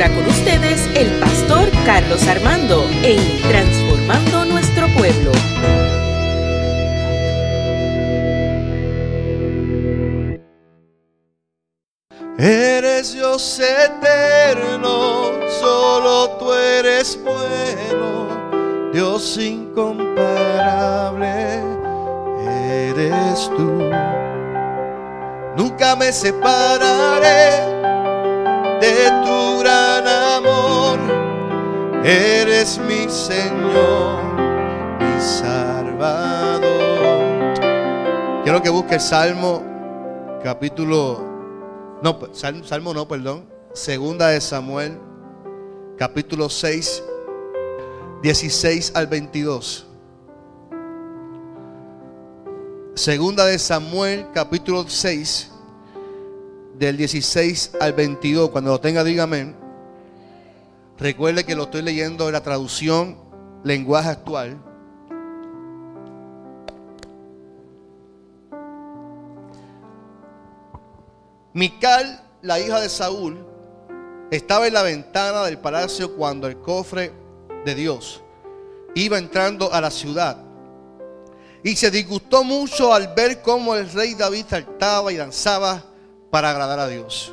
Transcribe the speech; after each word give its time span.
ahora 0.00 0.14
con 0.14 0.28
ustedes 0.28 0.88
el 0.94 1.10
pastor 1.18 1.68
Carlos 1.84 2.24
Armando 2.28 2.86
en 3.02 3.18
Transformando 3.42 4.44
Nuestro 4.44 4.86
Pueblo. 4.96 5.32
Eres 12.38 13.14
Dios 13.14 13.58
eterno, 13.58 15.32
solo 15.60 16.30
tú 16.38 16.52
eres 16.52 17.18
bueno, 17.24 18.92
Dios 18.92 19.36
incomparable, 19.36 21.60
eres 22.46 23.50
tú. 23.56 23.82
Nunca 25.56 25.96
me 25.96 26.12
separaré 26.12 27.77
de 28.80 29.10
tu 29.24 29.58
gran 29.60 30.06
amor, 30.06 30.98
eres 32.04 32.78
mi 32.78 33.08
Señor, 33.08 34.22
mi 35.00 35.20
Salvador. 35.20 36.68
Quiero 38.44 38.62
que 38.62 38.70
busque 38.70 38.94
el 38.94 39.00
Salmo 39.00 39.62
capítulo 40.42 41.28
no, 42.02 42.18
salmo, 42.32 42.64
salmo 42.64 42.94
no, 42.94 43.08
perdón. 43.08 43.44
Segunda 43.74 44.28
de 44.28 44.40
Samuel, 44.40 44.98
capítulo 45.96 46.48
6, 46.48 47.02
16 48.22 48.92
al 48.94 49.08
22. 49.08 49.86
Segunda 52.94 53.44
de 53.46 53.58
Samuel, 53.58 54.26
capítulo 54.32 54.88
6, 54.88 55.50
del 56.78 56.96
16 56.96 57.72
al 57.80 57.92
22. 57.92 58.50
Cuando 58.50 58.70
lo 58.70 58.80
tenga, 58.80 59.02
dígame. 59.02 59.54
Recuerde 60.98 61.44
que 61.44 61.54
lo 61.54 61.64
estoy 61.64 61.82
leyendo 61.82 62.26
en 62.26 62.32
la 62.32 62.42
traducción 62.42 63.18
lenguaje 63.64 64.08
actual. 64.10 64.56
Mical, 71.52 72.22
la 72.42 72.60
hija 72.60 72.80
de 72.80 72.88
Saúl, 72.88 73.44
estaba 74.30 74.66
en 74.66 74.74
la 74.74 74.82
ventana 74.82 75.44
del 75.44 75.58
palacio 75.58 76.14
cuando 76.14 76.46
el 76.46 76.58
cofre 76.58 77.12
de 77.64 77.74
Dios 77.74 78.22
iba 78.94 79.18
entrando 79.18 79.72
a 79.72 79.80
la 79.80 79.90
ciudad. 79.90 80.36
Y 81.64 81.74
se 81.74 81.90
disgustó 81.90 82.44
mucho 82.44 82.94
al 82.94 83.14
ver 83.14 83.42
cómo 83.42 83.74
el 83.74 83.90
rey 83.90 84.14
David 84.14 84.44
saltaba 84.48 85.12
y 85.12 85.16
danzaba 85.16 85.82
para 86.30 86.50
agradar 86.50 86.78
a 86.78 86.88
Dios. 86.88 87.32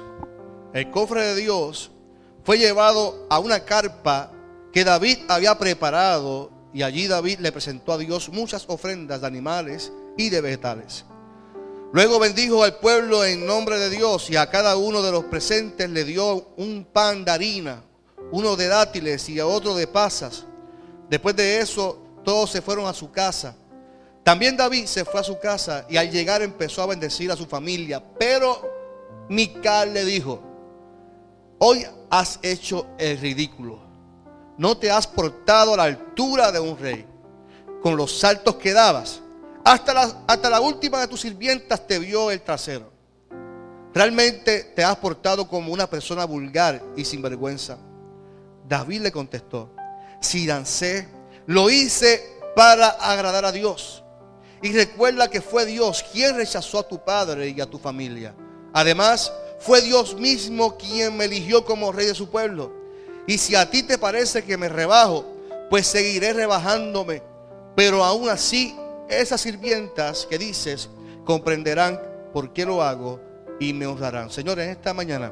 El 0.73 0.91
cofre 0.91 1.21
de 1.23 1.35
Dios 1.35 1.91
fue 2.43 2.57
llevado 2.57 3.25
a 3.29 3.39
una 3.39 3.61
carpa 3.61 4.31
que 4.71 4.83
David 4.83 5.19
había 5.29 5.57
preparado 5.57 6.51
y 6.73 6.83
allí 6.83 7.07
David 7.07 7.39
le 7.39 7.51
presentó 7.51 7.93
a 7.93 7.97
Dios 7.97 8.29
muchas 8.29 8.65
ofrendas 8.67 9.21
de 9.21 9.27
animales 9.27 9.91
y 10.17 10.29
de 10.29 10.41
vegetales. 10.41 11.05
Luego 11.93 12.19
bendijo 12.19 12.63
al 12.63 12.75
pueblo 12.79 13.23
en 13.23 13.45
nombre 13.45 13.79
de 13.79 13.89
Dios 13.89 14.29
y 14.29 14.35
a 14.35 14.49
cada 14.49 14.75
uno 14.75 15.01
de 15.01 15.13
los 15.13 15.23
presentes 15.25 15.89
le 15.89 16.03
dio 16.03 16.49
un 16.57 16.85
pan 16.91 17.23
de 17.23 17.31
harina, 17.31 17.83
uno 18.31 18.57
de 18.57 18.67
dátiles 18.67 19.29
y 19.29 19.39
a 19.39 19.47
otro 19.47 19.75
de 19.75 19.87
pasas. 19.87 20.45
Después 21.09 21.37
de 21.37 21.59
eso, 21.59 21.97
todos 22.25 22.51
se 22.51 22.61
fueron 22.61 22.87
a 22.87 22.93
su 22.93 23.11
casa. 23.11 23.55
También 24.25 24.57
David 24.57 24.87
se 24.87 25.05
fue 25.05 25.21
a 25.21 25.23
su 25.23 25.39
casa 25.39 25.85
y 25.87 25.95
al 25.95 26.11
llegar 26.11 26.41
empezó 26.41 26.81
a 26.81 26.87
bendecir 26.87 27.31
a 27.31 27.37
su 27.37 27.45
familia. 27.45 28.03
Pero 28.19 28.74
Mical 29.29 29.93
le 29.93 30.05
dijo, 30.05 30.41
hoy 31.59 31.85
has 32.09 32.39
hecho 32.41 32.87
el 32.97 33.17
ridículo. 33.19 33.79
No 34.57 34.77
te 34.77 34.91
has 34.91 35.07
portado 35.07 35.73
a 35.73 35.77
la 35.77 35.83
altura 35.83 36.51
de 36.51 36.59
un 36.59 36.77
rey 36.77 37.05
con 37.81 37.97
los 37.97 38.17
saltos 38.17 38.55
que 38.55 38.73
dabas 38.73 39.21
hasta 39.63 39.93
la, 39.93 40.23
hasta 40.27 40.49
la 40.49 40.61
última 40.61 40.99
de 40.99 41.07
tus 41.07 41.21
sirvientas 41.21 41.85
te 41.87 41.97
vio 41.97 42.29
el 42.29 42.41
trasero. 42.41 42.91
Realmente 43.93 44.73
te 44.75 44.83
has 44.83 44.95
portado 44.97 45.47
como 45.47 45.73
una 45.73 45.89
persona 45.89 46.25
vulgar 46.25 46.83
y 46.95 47.03
sin 47.03 47.21
vergüenza. 47.21 47.77
David 48.67 49.01
le 49.01 49.11
contestó, 49.11 49.71
si 50.21 50.45
dancé, 50.45 51.07
lo 51.47 51.69
hice 51.69 52.21
para 52.55 52.89
agradar 52.89 53.45
a 53.45 53.51
Dios. 53.51 54.03
Y 54.61 54.71
recuerda 54.71 55.29
que 55.29 55.41
fue 55.41 55.65
Dios 55.65 56.03
quien 56.11 56.35
rechazó 56.35 56.79
a 56.79 56.87
tu 56.87 57.03
padre 57.03 57.49
y 57.49 57.59
a 57.59 57.65
tu 57.65 57.79
familia. 57.79 58.35
Además, 58.75 59.31
fue 59.57 59.81
Dios 59.81 60.15
mismo 60.15 60.75
quien 60.75 61.15
me 61.15 61.25
eligió 61.25 61.63
como 61.63 61.93
rey 61.93 62.07
de 62.07 62.13
su 62.13 62.29
pueblo. 62.29 62.73
Y 63.25 63.37
si 63.37 63.55
a 63.55 63.71
ti 63.71 63.83
te 63.83 63.97
parece 63.97 64.43
que 64.43 64.57
me 64.57 64.67
rebajo, 64.67 65.25
pues 65.69 65.87
seguiré 65.87 66.33
rebajándome. 66.33 67.23
Pero 67.73 68.03
aún 68.03 68.27
así 68.27 68.75
esas 69.07 69.39
sirvientas 69.39 70.25
que 70.29 70.37
dices 70.37 70.89
comprenderán 71.23 72.01
por 72.33 72.51
qué 72.51 72.65
lo 72.65 72.83
hago 72.83 73.21
y 73.61 73.71
me 73.71 73.87
honrarán. 73.87 74.29
Señor, 74.29 74.59
en 74.59 74.71
esta 74.71 74.93
mañana, 74.93 75.31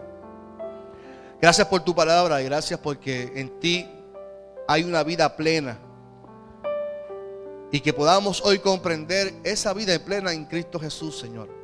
gracias 1.42 1.68
por 1.68 1.84
tu 1.84 1.94
palabra 1.94 2.42
y 2.42 2.46
gracias 2.46 2.80
porque 2.80 3.34
en 3.36 3.60
ti 3.60 3.86
hay 4.70 4.86
una 4.86 5.04
vida 5.04 5.36
plena. 5.36 5.78
Y 7.74 7.82
que 7.82 7.92
podamos 7.92 8.42
hoy 8.46 8.60
comprender 8.60 9.34
esa 9.44 9.74
vida 9.74 10.00
plena 10.00 10.32
en 10.32 10.46
Cristo 10.46 10.80
Jesús, 10.80 11.20
Señor. 11.20 11.63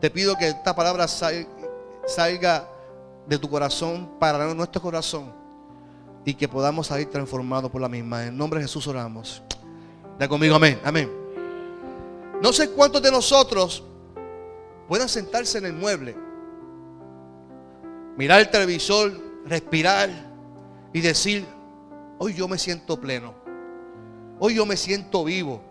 Te 0.00 0.10
pido 0.10 0.36
que 0.36 0.48
esta 0.48 0.74
palabra 0.74 1.06
salga 1.08 2.68
de 3.26 3.38
tu 3.38 3.48
corazón 3.48 4.10
para 4.18 4.52
nuestro 4.54 4.80
corazón 4.80 5.32
y 6.24 6.34
que 6.34 6.48
podamos 6.48 6.88
salir 6.88 7.08
transformados 7.08 7.70
por 7.70 7.80
la 7.80 7.88
misma. 7.88 8.26
En 8.26 8.36
nombre 8.36 8.60
de 8.60 8.66
Jesús 8.66 8.86
oramos. 8.86 9.42
Da 10.18 10.28
conmigo, 10.28 10.54
amén, 10.54 10.80
amén. 10.84 11.10
No 12.42 12.52
sé 12.52 12.70
cuántos 12.70 13.00
de 13.00 13.10
nosotros 13.10 13.82
puedan 14.88 15.08
sentarse 15.08 15.58
en 15.58 15.66
el 15.66 15.72
mueble, 15.72 16.16
mirar 18.16 18.40
el 18.40 18.50
televisor, 18.50 19.12
respirar 19.46 20.10
y 20.92 21.00
decir, 21.00 21.46
hoy 22.18 22.34
yo 22.34 22.46
me 22.48 22.58
siento 22.58 23.00
pleno, 23.00 23.34
hoy 24.38 24.54
yo 24.56 24.66
me 24.66 24.76
siento 24.76 25.24
vivo, 25.24 25.62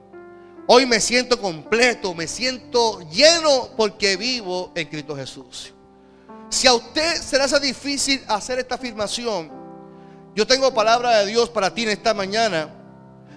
hoy 0.68 0.86
me 0.86 1.00
siento 1.00 1.40
completo, 1.40 2.14
me 2.14 2.28
siento 2.28 3.02
lleno 3.10 3.70
porque 3.76 4.18
vivo 4.18 4.72
en 4.76 4.88
Cristo 4.88 5.16
Jesús. 5.16 5.74
Si 6.50 6.68
a 6.68 6.74
usted 6.74 7.22
se 7.22 7.38
le 7.38 7.44
hace 7.44 7.60
difícil 7.60 8.24
hacer 8.28 8.60
esta 8.60 8.76
afirmación, 8.76 9.52
yo 10.36 10.46
tengo 10.46 10.74
palabra 10.74 11.20
de 11.20 11.28
Dios 11.28 11.50
para 11.50 11.74
ti 11.74 11.84
en 11.84 11.90
esta 11.90 12.14
mañana 12.14 12.70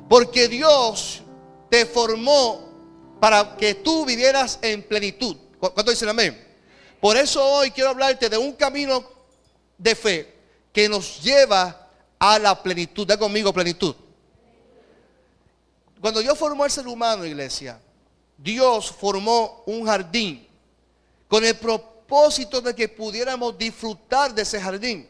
porque 0.09 0.49
Dios 0.49 1.23
te 1.71 1.87
formó 1.87 2.69
para 3.21 3.57
que 3.57 3.75
tú 3.75 4.05
vivieras 4.05 4.59
en 4.63 4.83
plenitud. 4.83 5.37
¿Cuánto 5.59 5.91
dicen 5.91 6.09
amén? 6.09 6.47
Por 7.01 7.17
eso 7.17 7.45
hoy 7.45 7.71
quiero 7.71 7.91
hablarte 7.91 8.29
de 8.29 8.39
un 8.39 8.53
camino 8.53 9.05
de 9.77 9.95
fe 9.95 10.35
que 10.73 10.89
nos 10.89 11.23
lleva 11.23 11.89
a 12.19 12.39
la 12.39 12.61
plenitud. 12.63 13.07
Da 13.07 13.17
conmigo 13.17 13.53
plenitud. 13.53 13.95
Cuando 16.01 16.21
Dios 16.21 16.39
formó 16.39 16.65
al 16.65 16.71
ser 16.71 16.87
humano, 16.87 17.25
iglesia, 17.25 17.81
Dios 18.37 18.93
formó 18.93 19.63
un 19.67 19.85
jardín 19.85 20.47
con 21.27 21.45
el 21.45 21.57
propósito 21.57 22.61
de 22.61 22.75
que 22.75 22.89
pudiéramos 22.89 23.59
disfrutar 23.59 24.35
de 24.35 24.43
ese 24.43 24.61
jardín. 24.61 25.09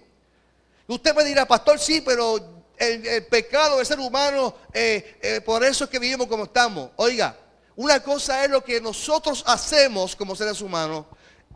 Usted 0.86 1.14
me 1.14 1.24
dirá, 1.24 1.46
pastor, 1.46 1.78
sí, 1.78 2.00
pero 2.00 2.64
el, 2.78 3.26
pecado 3.26 3.76
del 3.76 3.86
ser 3.86 4.00
humano, 4.00 4.54
eh, 4.72 5.18
eh, 5.20 5.40
por 5.42 5.62
eso 5.62 5.84
es 5.84 5.90
que 5.90 5.98
vivimos 5.98 6.26
como 6.26 6.44
estamos. 6.44 6.90
Oiga, 6.96 7.36
una 7.76 8.02
cosa 8.02 8.44
es 8.44 8.50
lo 8.50 8.64
que 8.64 8.80
nosotros 8.80 9.44
hacemos 9.46 10.16
como 10.16 10.34
seres 10.34 10.60
humanos 10.60 11.04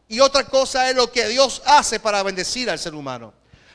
y 0.07 0.21
otra 0.21 0.45
cosa 0.45 0.89
es 0.91 0.95
lo 0.95 1.11
que 1.11 1.27
Dios 1.29 1.63
hace 1.65 1.99
para 1.99 2.23
bendecir 2.23 2.69
al 2.69 2.79
ser 2.79 2.95
humano. 2.95 3.33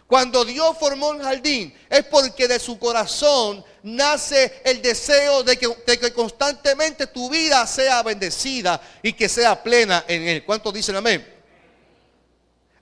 Cuando 0.08 0.46
Dios 0.46 0.78
formó 0.80 1.10
un 1.10 1.22
jardín 1.22 1.78
es 1.90 2.06
porque 2.06 2.48
de 2.48 2.60
su 2.60 2.80
corazón 2.80 3.64
nace 3.84 4.62
el 4.64 4.82
deseo 4.82 5.44
de 5.44 5.58
que, 5.58 5.68
de 5.86 6.00
que, 6.00 6.14
constantemente 6.14 7.08
tu 7.08 7.30
vida 7.30 7.68
sea 7.68 8.02
bendecida 8.04 8.80
y 9.04 9.12
que 9.12 9.28
sea 9.28 9.62
plena 9.62 10.06
en 10.08 10.26
él. 10.28 10.46
¿Cuántos 10.46 10.74
dicen 10.74 10.96
amén? 10.96 11.28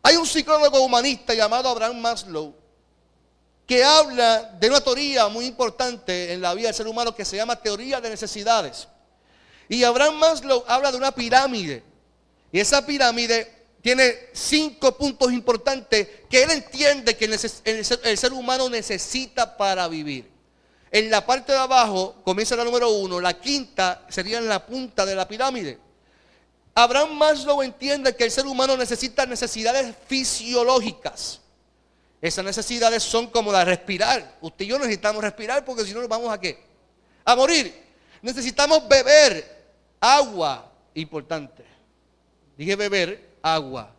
Hay 0.03 0.17
un 0.17 0.27
psicólogo 0.27 0.79
humanista 0.81 1.33
llamado 1.33 1.67
Abraham 1.67 1.99
Maslow 1.99 2.53
que 3.65 3.83
habla 3.83 4.43
de 4.59 4.69
una 4.69 4.81
teoría 4.81 5.27
muy 5.27 5.45
importante 5.45 6.31
en 6.31 6.41
la 6.41 6.53
vida 6.53 6.67
del 6.67 6.75
ser 6.75 6.87
humano 6.87 7.15
que 7.15 7.25
se 7.25 7.37
llama 7.37 7.55
teoría 7.55 7.99
de 7.99 8.11
necesidades. 8.11 8.87
Y 9.67 9.83
Abraham 9.83 10.17
Maslow 10.17 10.63
habla 10.67 10.91
de 10.91 10.97
una 10.97 11.11
pirámide. 11.11 11.83
Y 12.51 12.59
esa 12.59 12.85
pirámide 12.85 13.54
tiene 13.85 14.29
cinco 14.33 14.97
puntos 14.97 15.31
importantes 15.31 16.07
que 16.27 16.41
él 16.41 16.49
entiende 16.49 17.15
que 17.15 17.25
el 17.25 18.17
ser 18.17 18.33
humano 18.33 18.67
necesita 18.67 19.55
para 19.55 19.87
vivir. 19.87 20.27
En 20.89 21.11
la 21.11 21.23
parte 21.23 21.51
de 21.51 21.59
abajo 21.59 22.15
comienza 22.23 22.55
la 22.55 22.63
número 22.63 22.89
uno, 22.89 23.21
la 23.21 23.39
quinta 23.39 24.03
sería 24.09 24.39
en 24.39 24.47
la 24.47 24.65
punta 24.65 25.05
de 25.05 25.13
la 25.13 25.27
pirámide. 25.27 25.77
Abraham 26.73 27.15
Maslow 27.15 27.61
entiende 27.61 28.15
que 28.15 28.23
el 28.23 28.31
ser 28.31 28.47
humano 28.47 28.75
necesita 28.75 29.23
necesidades 29.27 29.93
fisiológicas. 30.07 31.41
Esas 32.19 32.43
necesidades 32.43 33.03
son 33.03 33.27
como 33.27 33.51
la 33.51 33.63
respirar. 33.63 34.37
Usted 34.41 34.65
y 34.65 34.69
yo 34.69 34.79
necesitamos 34.79 35.23
respirar 35.23 35.63
porque 35.63 35.85
si 35.85 35.93
no 35.93 35.99
nos 35.99 36.09
vamos 36.09 36.33
a 36.33 36.39
qué? 36.39 36.59
A 37.23 37.35
morir. 37.35 37.71
Necesitamos 38.23 38.87
beber 38.87 39.75
agua, 39.99 40.73
importante. 40.95 41.63
Dije 42.57 42.75
beber 42.75 43.34
agua. 43.45 43.93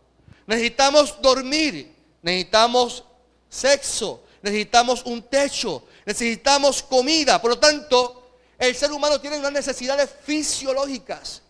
Necesitamos 0.46 1.20
dormir, 1.22 1.94
necesitamos 2.20 3.04
sexo, 3.48 4.24
necesitamos 4.42 5.04
un 5.04 5.22
techo, 5.22 5.84
necesitamos 6.04 6.82
comida. 6.82 7.40
Por 7.40 7.52
lo 7.52 7.58
tanto, 7.58 8.30
el 8.58 8.74
ser 8.74 8.90
humano 8.92 9.20
tiene 9.20 9.38
unas 9.38 9.52
necesidades 9.52 10.10
fisiológicas 10.24 11.42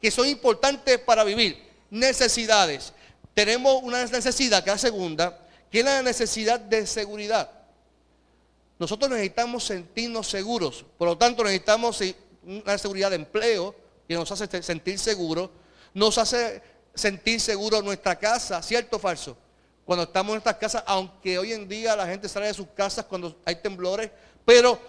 que 0.00 0.10
son 0.10 0.26
importantes 0.28 0.98
para 0.98 1.24
vivir. 1.24 1.70
Necesidades. 1.90 2.92
Tenemos 3.34 3.82
una 3.82 4.04
necesidad, 4.04 4.62
que 4.62 4.70
es 4.70 4.74
la 4.74 4.78
segunda, 4.78 5.46
que 5.70 5.80
es 5.80 5.84
la 5.84 6.02
necesidad 6.02 6.60
de 6.60 6.86
seguridad. 6.86 7.50
Nosotros 8.78 9.10
necesitamos 9.10 9.64
sentirnos 9.64 10.28
seguros. 10.28 10.84
Por 10.98 11.08
lo 11.08 11.18
tanto, 11.18 11.44
necesitamos 11.44 12.02
una 12.42 12.78
seguridad 12.78 13.10
de 13.10 13.16
empleo 13.16 13.74
que 14.08 14.14
nos 14.14 14.30
hace 14.30 14.62
sentir 14.62 14.98
seguros. 14.98 15.50
Nos 15.92 16.18
hace 16.18 16.62
sentir 16.94 17.40
seguro 17.40 17.82
nuestra 17.82 18.18
casa, 18.18 18.62
¿cierto 18.62 18.96
o 18.96 18.98
falso? 18.98 19.36
Cuando 19.84 20.04
estamos 20.04 20.30
en 20.30 20.34
nuestras 20.34 20.56
casas, 20.56 20.84
aunque 20.86 21.38
hoy 21.38 21.52
en 21.52 21.68
día 21.68 21.96
la 21.96 22.06
gente 22.06 22.28
sale 22.28 22.46
de 22.46 22.54
sus 22.54 22.68
casas 22.68 23.04
cuando 23.06 23.40
hay 23.44 23.56
temblores, 23.56 24.10
pero 24.44 24.80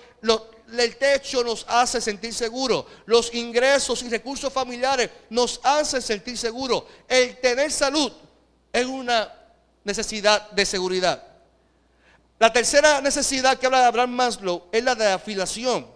el 0.77 0.95
techo 0.97 1.43
nos 1.43 1.65
hace 1.67 1.99
sentir 1.99 2.33
seguro. 2.33 2.85
Los 3.05 3.33
ingresos 3.33 4.03
y 4.03 4.09
recursos 4.09 4.51
familiares 4.51 5.09
nos 5.29 5.59
hacen 5.63 6.01
sentir 6.01 6.37
seguro. 6.37 6.87
El 7.07 7.37
tener 7.39 7.71
salud 7.71 8.11
es 8.71 8.85
una 8.85 9.31
necesidad 9.83 10.51
de 10.51 10.65
seguridad. 10.65 11.23
La 12.39 12.51
tercera 12.51 13.01
necesidad 13.01 13.57
que 13.57 13.65
habla 13.65 13.81
de 13.81 13.85
Abraham 13.85 14.11
Maslow 14.11 14.63
es 14.71 14.83
la 14.83 14.95
de 14.95 15.07
afiliación. 15.07 15.87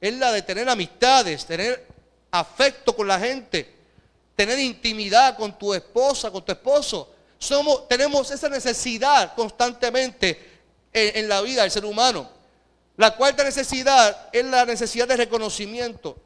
Es 0.00 0.14
la 0.14 0.32
de 0.32 0.42
tener 0.42 0.68
amistades, 0.68 1.46
tener 1.46 1.86
afecto 2.30 2.94
con 2.94 3.08
la 3.08 3.18
gente, 3.18 3.75
tener 4.36 4.58
intimidad 4.58 5.36
con 5.36 5.58
tu 5.58 5.74
esposa, 5.74 6.30
con 6.30 6.44
tu 6.44 6.52
esposo. 6.52 7.12
Tenemos 7.88 8.30
esa 8.30 8.48
necesidad 8.48 9.34
constantemente 9.34 10.60
en 10.92 11.28
la 11.28 11.40
vida 11.40 11.62
del 11.62 11.70
ser 11.70 11.84
humano. 11.84 12.36
La 12.96 13.14
cuarta 13.14 13.44
necesidad 13.44 14.28
es 14.32 14.44
la 14.44 14.64
necesidad 14.64 15.08
de 15.08 15.16
reconocimiento. 15.16 16.16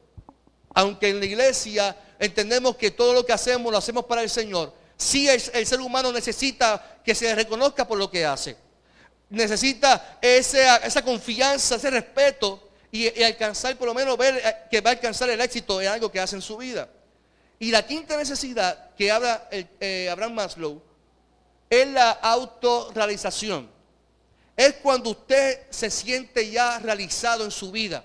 Aunque 0.73 1.09
en 1.09 1.19
la 1.19 1.25
iglesia 1.25 1.95
entendemos 2.19 2.77
que 2.77 2.91
todo 2.91 3.13
lo 3.13 3.25
que 3.25 3.33
hacemos 3.33 3.71
lo 3.71 3.77
hacemos 3.77 4.05
para 4.05 4.21
el 4.21 4.29
Señor, 4.29 4.73
sí 4.95 5.27
el, 5.27 5.39
ser 5.39 5.81
humano 5.81 6.11
necesita 6.11 6.99
que 7.03 7.13
se 7.13 7.33
reconozca 7.35 7.87
por 7.87 7.97
lo 7.97 8.09
que 8.09 8.25
hace. 8.25 8.55
Necesita 9.29 10.19
esa, 10.21 11.01
confianza, 11.03 11.75
ese 11.75 11.89
respeto 11.89 12.69
y, 12.91 13.21
alcanzar, 13.23 13.77
por 13.77 13.87
lo 13.87 13.93
menos 13.93 14.17
ver 14.17 14.41
eh, 14.43 14.55
que 14.69 14.81
va 14.81 14.91
a 14.91 14.93
alcanzar 14.93 15.29
el 15.29 15.41
éxito 15.41 15.81
en 15.81 15.87
algo 15.87 16.11
que 16.11 16.19
hace 16.19 16.35
en 16.35 16.41
su 16.41 16.57
vida. 16.57 16.87
Y 17.61 17.69
la 17.69 17.85
quinta 17.85 18.17
necesidad 18.17 18.89
que 18.95 19.11
habla 19.11 19.47
eh, 19.51 20.09
Abraham 20.11 20.33
Maslow 20.33 20.81
es 21.69 21.87
la 21.89 22.09
autorrealización 22.09 23.69
es 24.57 24.73
cuando 24.81 25.11
usted 25.11 25.59
se 25.69 25.91
siente 25.91 26.49
ya 26.49 26.79
realizado 26.79 27.43
en 27.43 27.51
su 27.51 27.71
vida. 27.71 28.03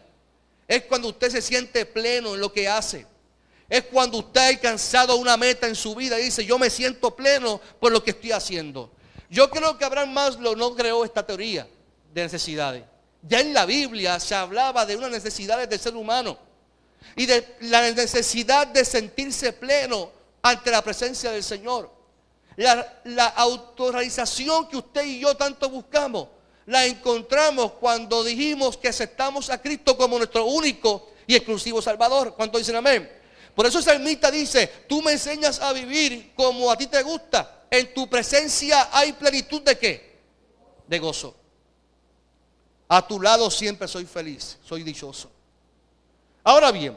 Es 0.69 0.83
cuando 0.83 1.09
usted 1.09 1.31
se 1.31 1.41
siente 1.41 1.87
pleno 1.87 2.35
en 2.35 2.41
lo 2.41 2.53
que 2.53 2.69
hace. 2.69 3.07
Es 3.67 3.85
cuando 3.85 4.19
usted 4.19 4.41
ha 4.43 4.49
alcanzado 4.49 5.17
una 5.17 5.39
meta 5.39 5.67
en 5.67 5.75
su 5.75 5.95
vida 5.95 6.21
y 6.21 6.25
dice, 6.25 6.45
yo 6.45 6.59
me 6.59 6.69
siento 6.69 7.17
pleno 7.17 7.59
por 7.81 7.93
lo 7.93 8.05
que 8.05 8.11
estoy 8.11 8.33
haciendo. 8.33 8.93
Yo 9.31 9.49
creo 9.49 9.79
que 9.79 9.87
Abraham 9.87 10.13
Maslow 10.13 10.55
no 10.55 10.75
creó 10.75 11.03
esta 11.03 11.25
teoría 11.25 11.67
de 12.13 12.23
necesidades. 12.23 12.85
Ya 13.23 13.41
en 13.41 13.55
la 13.55 13.65
Biblia 13.65 14.21
se 14.21 14.35
hablaba 14.35 14.85
de 14.85 14.97
unas 14.97 15.11
necesidades 15.11 15.67
del 15.67 15.81
ser 15.81 15.97
humano 15.97 16.46
y 17.17 17.27
de 17.27 17.57
la 17.61 17.91
necesidad 17.91 18.67
de 18.67 18.85
sentirse 18.85 19.53
pleno 19.53 20.11
ante 20.43 20.71
la 20.71 20.83
presencia 20.83 21.31
del 21.31 21.43
Señor. 21.43 21.91
La, 22.57 23.01
la 23.05 23.27
autorrealización 23.27 24.69
que 24.69 24.79
usted 24.79 25.05
y 25.05 25.21
yo 25.21 25.37
tanto 25.37 25.69
buscamos 25.69 26.29
la 26.67 26.85
encontramos 26.85 27.73
cuando 27.73 28.25
dijimos 28.25 28.77
que 28.77 28.89
aceptamos 28.89 29.51
a 29.51 29.63
Cristo 29.63 29.97
como 29.97 30.19
nuestro 30.19 30.47
único 30.47 31.11
y 31.27 31.35
exclusivo 31.37 31.81
Salvador. 31.81 32.35
¿Cuánto 32.35 32.59
dicen 32.59 32.77
amén? 32.77 33.11
Por 33.55 33.67
eso 33.67 33.79
el 33.79 33.85
salmista 33.85 34.31
dice, 34.31 34.67
tú 34.89 35.01
me 35.01 35.13
enseñas 35.13 35.61
a 35.61 35.73
vivir 35.73 36.33
como 36.35 36.71
a 36.71 36.77
ti 36.77 36.89
te 36.89 37.03
gusta. 37.03 37.65
En 37.71 37.95
tu 37.95 38.09
presencia 38.09 38.91
hay 38.93 39.13
plenitud 39.13 39.63
de 39.63 39.79
qué? 39.79 40.19
De 40.87 40.99
gozo. 40.99 41.35
A 42.89 43.07
tu 43.07 43.21
lado 43.21 43.51
siempre 43.51 43.89
soy 43.89 44.05
feliz, 44.05 44.59
soy 44.65 44.83
dichoso. 44.83 45.31
Ahora 46.49 46.71
bien, 46.71 46.97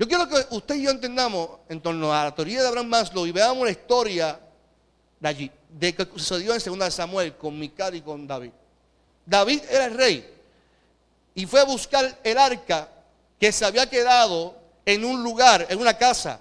yo 0.00 0.08
quiero 0.08 0.28
que 0.28 0.34
usted 0.50 0.74
y 0.74 0.82
yo 0.82 0.90
entendamos 0.90 1.48
en 1.68 1.80
torno 1.80 2.12
a 2.12 2.24
la 2.24 2.34
teoría 2.34 2.60
de 2.60 2.66
Abraham 2.66 2.88
Maslow 2.88 3.24
y 3.24 3.30
veamos 3.30 3.64
la 3.64 3.70
historia 3.70 4.40
de 5.20 5.28
allí, 5.28 5.50
de 5.68 5.94
que 5.94 6.04
sucedió 6.16 6.52
en 6.52 6.78
2 6.80 6.92
Samuel 6.92 7.36
con 7.36 7.56
Mical 7.56 7.94
y 7.94 8.00
con 8.00 8.26
David. 8.26 8.50
David 9.24 9.62
era 9.70 9.84
el 9.84 9.94
rey 9.94 10.28
y 11.36 11.46
fue 11.46 11.60
a 11.60 11.64
buscar 11.64 12.18
el 12.24 12.36
arca 12.36 12.88
que 13.38 13.52
se 13.52 13.64
había 13.64 13.88
quedado 13.88 14.56
en 14.84 15.04
un 15.04 15.22
lugar, 15.22 15.68
en 15.70 15.78
una 15.78 15.96
casa. 15.96 16.40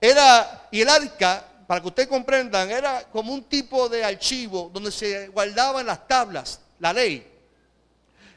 Era, 0.00 0.68
y 0.70 0.82
el 0.82 0.88
arca, 0.88 1.44
para 1.66 1.80
que 1.80 1.88
ustedes 1.88 2.08
comprendan, 2.08 2.70
era 2.70 3.02
como 3.10 3.34
un 3.34 3.42
tipo 3.42 3.88
de 3.88 4.04
archivo 4.04 4.70
donde 4.72 4.92
se 4.92 5.26
guardaban 5.26 5.84
las 5.84 6.06
tablas, 6.06 6.60
la 6.78 6.92
ley. 6.92 7.26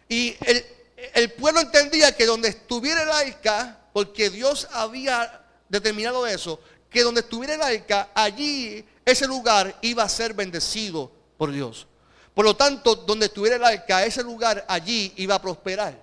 Y 0.09 0.35
el, 0.47 0.65
el 1.13 1.31
pueblo 1.31 1.61
entendía 1.61 2.15
que 2.15 2.25
donde 2.25 2.49
estuviera 2.49 3.03
el 3.03 3.09
arca, 3.09 3.79
porque 3.93 4.29
Dios 4.29 4.67
había 4.71 5.41
determinado 5.69 6.25
eso, 6.27 6.59
que 6.89 7.03
donde 7.03 7.21
estuviera 7.21 7.55
el 7.55 7.61
arca, 7.61 8.09
allí 8.13 8.85
ese 9.05 9.27
lugar 9.27 9.75
iba 9.81 10.03
a 10.03 10.09
ser 10.09 10.33
bendecido 10.33 11.11
por 11.37 11.51
Dios. 11.51 11.87
Por 12.33 12.45
lo 12.45 12.55
tanto, 12.55 12.95
donde 12.95 13.27
estuviera 13.27 13.57
el 13.57 13.63
arca, 13.63 14.05
ese 14.05 14.23
lugar 14.23 14.65
allí 14.67 15.13
iba 15.17 15.35
a 15.35 15.41
prosperar. 15.41 15.99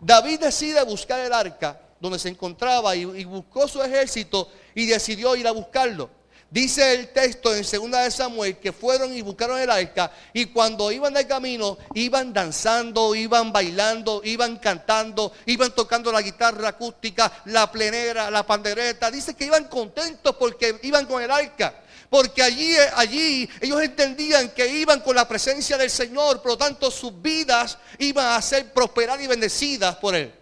David 0.00 0.40
decide 0.40 0.82
buscar 0.84 1.20
el 1.20 1.32
arca 1.32 1.80
donde 2.00 2.18
se 2.18 2.30
encontraba 2.30 2.96
y, 2.96 3.24
buscó 3.24 3.68
su 3.68 3.82
ejército 3.82 4.48
y 4.74 4.86
decidió 4.86 5.36
ir 5.36 5.46
a 5.46 5.52
buscarlo. 5.52 6.10
Dice 6.50 6.94
el 6.94 7.12
texto 7.12 7.54
en 7.54 7.62
2 7.62 7.90
de 7.90 8.10
Samuel 8.10 8.56
que 8.58 8.72
fueron 8.72 9.14
y 9.14 9.22
buscaron 9.22 9.60
el 9.60 9.70
arca 9.70 10.10
y 10.32 10.46
cuando 10.46 10.90
iban 10.90 11.14
de 11.14 11.24
camino 11.24 11.78
iban 11.94 12.32
danzando, 12.32 13.14
iban 13.14 13.52
bailando, 13.52 14.20
iban 14.24 14.56
cantando, 14.56 15.32
iban 15.46 15.72
tocando 15.72 16.10
la 16.10 16.20
guitarra 16.20 16.70
acústica, 16.70 17.30
la 17.44 17.70
plenera, 17.70 18.32
la 18.32 18.44
pandereta. 18.44 19.12
Dice 19.12 19.34
que 19.34 19.44
iban 19.44 19.68
contentos 19.68 20.34
porque 20.34 20.80
iban 20.82 21.06
con 21.06 21.22
el 21.22 21.30
arca. 21.30 21.72
Porque 22.08 22.42
allí, 22.42 22.74
allí 22.96 23.48
ellos 23.60 23.80
entendían 23.80 24.50
que 24.50 24.66
iban 24.66 24.98
con 25.00 25.14
la 25.14 25.28
presencia 25.28 25.78
del 25.78 25.90
Señor, 25.90 26.42
por 26.42 26.52
lo 26.52 26.58
tanto 26.58 26.90
sus 26.90 27.22
vidas 27.22 27.78
iban 27.98 28.26
a 28.26 28.42
ser 28.42 28.72
prosperadas 28.72 29.22
y 29.22 29.28
bendecidas 29.28 29.94
por 29.94 30.16
Él. 30.16 30.34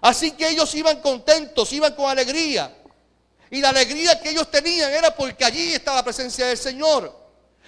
Así 0.00 0.32
que 0.32 0.48
ellos 0.48 0.74
iban 0.74 1.00
contentos, 1.00 1.72
iban 1.72 1.94
con 1.94 2.10
alegría. 2.10 2.76
Y 3.50 3.60
la 3.60 3.68
alegría 3.70 4.20
que 4.20 4.30
ellos 4.30 4.50
tenían 4.50 4.92
era 4.92 5.14
porque 5.14 5.44
allí 5.44 5.74
estaba 5.74 5.98
la 5.98 6.04
presencia 6.04 6.46
del 6.46 6.58
Señor. 6.58 7.14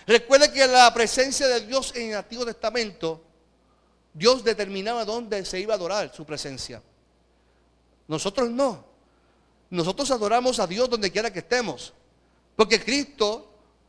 Recuerde 0.07 0.51
que 0.53 0.67
la 0.67 0.93
presencia 0.93 1.47
de 1.47 1.61
Dios 1.61 1.93
en 1.95 2.11
el 2.11 2.17
Antiguo 2.17 2.45
Testamento, 2.45 3.23
Dios 4.13 4.43
determinaba 4.43 5.05
dónde 5.05 5.45
se 5.45 5.61
iba 5.61 5.75
a 5.75 5.77
adorar 5.77 6.13
su 6.15 6.25
presencia. 6.25 6.83
Nosotros 8.09 8.51
no. 8.51 8.85
Nosotros 9.71 10.11
adoramos 10.11 10.59
a 10.59 10.67
Dios 10.67 10.89
donde 10.89 11.13
quiera 11.13 11.33
que 11.33 11.41
estemos. 11.41 11.93
Porque 12.57 12.83
Cristo 12.83 13.48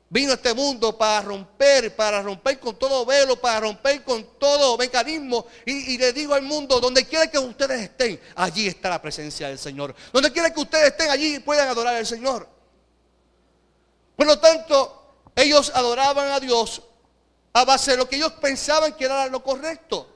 vino 0.10 0.32
a 0.32 0.36
este 0.36 0.54
mundo 0.54 0.98
para 0.98 1.22
romper, 1.22 1.96
para 1.96 2.22
romper 2.22 2.60
con 2.60 2.78
todo 2.78 3.06
velo, 3.06 3.40
para 3.40 3.60
romper 3.62 4.04
con 4.04 4.40
todo 4.40 4.78
mecanismo. 4.78 5.46
Y, 5.66 5.98
le 5.98 6.12
digo 6.14 6.34
al 6.34 6.42
mundo, 6.42 6.80
donde 6.80 7.06
quiera 7.06 7.28
que 7.28 7.38
ustedes 7.38 7.82
estén, 7.82 8.20
allí 8.36 8.68
está 8.68 8.90
la 8.90 9.02
presencia 9.02 9.48
del 9.48 9.60
Señor. 9.60 9.96
Donde 10.12 10.32
quiera 10.32 10.52
que 10.54 10.60
ustedes 10.60 10.88
estén, 10.88 11.10
allí 11.10 11.40
puedan 11.40 11.68
adorar 11.68 11.96
al 11.96 12.06
Señor. 12.06 12.48
Por 14.16 14.26
lo 14.26 14.40
tanto, 14.40 14.96
ellos 15.36 15.72
adoraban 15.74 16.32
a 16.32 16.40
Dios 16.40 16.82
a 17.54 17.64
base 17.64 17.92
de 17.92 17.98
lo 17.98 18.10
que 18.10 18.16
ellos 18.16 18.34
pensaban 18.34 18.94
que 18.94 19.06
era 19.06 19.28
lo 19.28 19.44
correcto. 19.44 20.16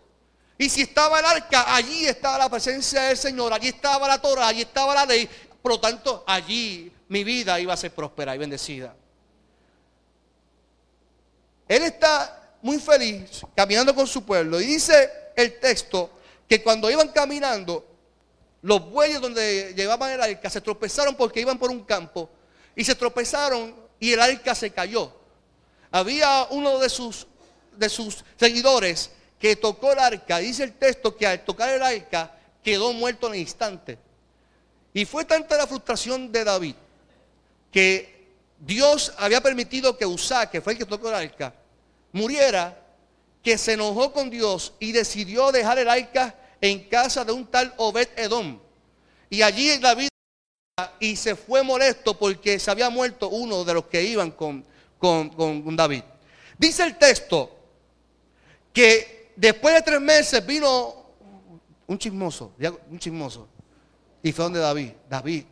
Y 0.57 0.69
si 0.69 0.81
estaba 0.81 1.19
el 1.19 1.25
arca, 1.25 1.73
allí 1.75 2.05
estaba 2.05 2.37
la 2.37 2.49
presencia 2.49 3.03
del 3.03 3.17
Señor, 3.17 3.53
allí 3.53 3.69
estaba 3.69 4.07
la 4.07 4.21
Torah, 4.21 4.47
allí 4.47 4.61
estaba 4.61 4.93
la 4.93 5.05
ley. 5.05 5.29
Por 5.61 5.73
lo 5.73 5.79
tanto, 5.79 6.23
allí 6.27 6.91
mi 7.07 7.23
vida 7.23 7.59
iba 7.59 7.73
a 7.73 7.77
ser 7.77 7.93
próspera 7.93 8.35
y 8.35 8.37
bendecida. 8.37 8.95
Él 11.73 11.81
está 11.81 12.39
muy 12.61 12.77
feliz 12.77 13.41
caminando 13.55 13.95
con 13.95 14.05
su 14.05 14.23
pueblo 14.23 14.61
y 14.61 14.65
dice 14.65 15.09
el 15.35 15.59
texto 15.59 16.11
que 16.47 16.61
cuando 16.61 16.87
iban 16.91 17.07
caminando, 17.07 17.83
los 18.61 18.91
bueyes 18.91 19.19
donde 19.19 19.73
llevaban 19.75 20.11
el 20.11 20.21
arca 20.21 20.51
se 20.51 20.61
tropezaron 20.61 21.15
porque 21.15 21.41
iban 21.41 21.57
por 21.57 21.71
un 21.71 21.83
campo 21.83 22.29
y 22.75 22.83
se 22.83 22.93
tropezaron 22.93 23.75
y 23.99 24.13
el 24.13 24.21
arca 24.21 24.53
se 24.53 24.69
cayó. 24.69 25.19
había 25.89 26.45
uno 26.51 26.77
de 26.77 26.89
sus, 26.89 27.25
de 27.75 27.89
sus 27.89 28.23
seguidores 28.39 29.09
que 29.39 29.55
tocó 29.55 29.93
el 29.93 29.99
arca. 29.99 30.37
Dice 30.37 30.65
el 30.65 30.73
texto 30.73 31.17
que 31.17 31.25
al 31.25 31.43
tocar 31.43 31.69
el 31.69 31.81
arca 31.81 32.37
quedó 32.63 32.93
muerto 32.93 33.25
en 33.25 33.33
el 33.33 33.39
instante. 33.39 33.97
Y 34.93 35.05
fue 35.05 35.25
tanta 35.25 35.57
la 35.57 35.65
frustración 35.65 36.31
de 36.31 36.43
David 36.43 36.75
que 37.71 38.27
Dios 38.59 39.11
había 39.17 39.41
permitido 39.41 39.97
que 39.97 40.05
Usá, 40.05 40.51
que 40.51 40.61
fue 40.61 40.73
el 40.73 40.79
que 40.79 40.85
tocó 40.85 41.09
el 41.09 41.15
arca, 41.15 41.55
muriera, 42.13 42.79
que 43.41 43.57
se 43.57 43.73
enojó 43.73 44.13
con 44.13 44.29
Dios 44.29 44.73
y 44.79 44.93
decidió 44.93 45.51
dejar 45.51 45.77
el 45.79 45.89
arca 45.89 46.33
en 46.61 46.87
casa 46.87 47.25
de 47.25 47.33
un 47.33 47.45
tal 47.45 47.73
Obed 47.75 48.07
Edom. 48.15 48.57
Y 49.29 49.41
allí 49.41 49.77
David 49.79 50.07
y 50.99 51.15
se 51.15 51.35
fue 51.35 51.61
molesto 51.61 52.17
porque 52.17 52.57
se 52.57 52.71
había 52.71 52.89
muerto 52.89 53.27
uno 53.29 53.65
de 53.65 53.73
los 53.73 53.85
que 53.85 54.01
iban 54.01 54.31
con, 54.31 54.65
con, 54.97 55.29
con 55.29 55.75
David. 55.75 56.03
Dice 56.57 56.83
el 56.83 56.97
texto 56.97 57.51
que 58.71 59.33
después 59.35 59.75
de 59.75 59.81
tres 59.81 59.99
meses 59.99 60.45
vino 60.45 60.95
un 61.85 61.97
chismoso, 61.97 62.53
un 62.89 62.97
chismoso, 62.97 63.47
y 64.21 64.31
fue 64.31 64.43
donde 64.43 64.59
David, 64.59 64.91
David, 65.09 65.43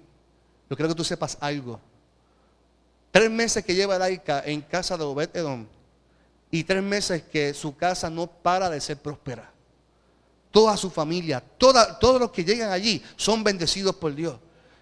yo 0.69 0.77
creo 0.77 0.89
que 0.89 0.95
tú 0.95 1.03
sepas 1.03 1.37
algo. 1.41 1.79
Tres 3.11 3.29
meses 3.29 3.65
que 3.65 3.75
lleva 3.75 3.99
Laika 3.99 4.41
en 4.45 4.61
casa 4.61 4.95
de 4.95 5.03
Obed 5.03 5.35
Edom 5.35 5.67
y 6.51 6.65
tres 6.65 6.83
meses 6.83 7.23
que 7.23 7.53
su 7.53 7.75
casa 7.75 8.09
no 8.09 8.27
para 8.27 8.69
de 8.69 8.81
ser 8.81 8.97
próspera. 8.97 9.49
Toda 10.51 10.75
su 10.75 10.91
familia, 10.91 11.41
toda, 11.57 11.97
todos 11.97 12.19
los 12.19 12.31
que 12.31 12.43
llegan 12.43 12.71
allí 12.71 13.01
son 13.15 13.43
bendecidos 13.43 13.95
por 13.95 14.13
Dios. 14.13 14.35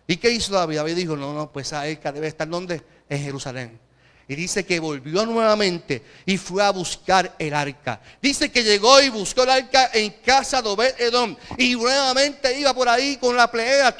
¿Y 0.07 0.17
qué 0.17 0.31
hizo 0.31 0.51
David? 0.51 0.77
David 0.77 0.95
dijo, 0.95 1.15
no, 1.15 1.31
no, 1.33 1.51
pues 1.51 1.71
Aika 1.71 2.11
debe 2.11 2.27
estar 2.27 2.49
donde? 2.49 2.81
En 3.07 3.21
Jerusalén. 3.21 3.79
Y 4.27 4.35
dice 4.35 4.63
que 4.63 4.79
volvió 4.79 5.25
nuevamente 5.25 6.03
y 6.23 6.37
fue 6.37 6.63
a 6.63 6.69
buscar 6.69 7.35
el 7.39 7.51
arca. 7.51 7.99
Dice 8.21 8.51
que 8.51 8.63
llegó 8.63 9.01
y 9.01 9.09
buscó 9.09 9.41
el 9.41 9.49
arca 9.49 9.89
en 9.91 10.11
casa 10.23 10.61
de 10.61 10.69
Obed 10.69 10.99
Edom. 10.99 11.35
Y 11.57 11.75
nuevamente 11.75 12.59
iba 12.59 12.71
por 12.75 12.87
ahí 12.87 13.17
con 13.17 13.35
la 13.35 13.49
plegaria. 13.49 13.95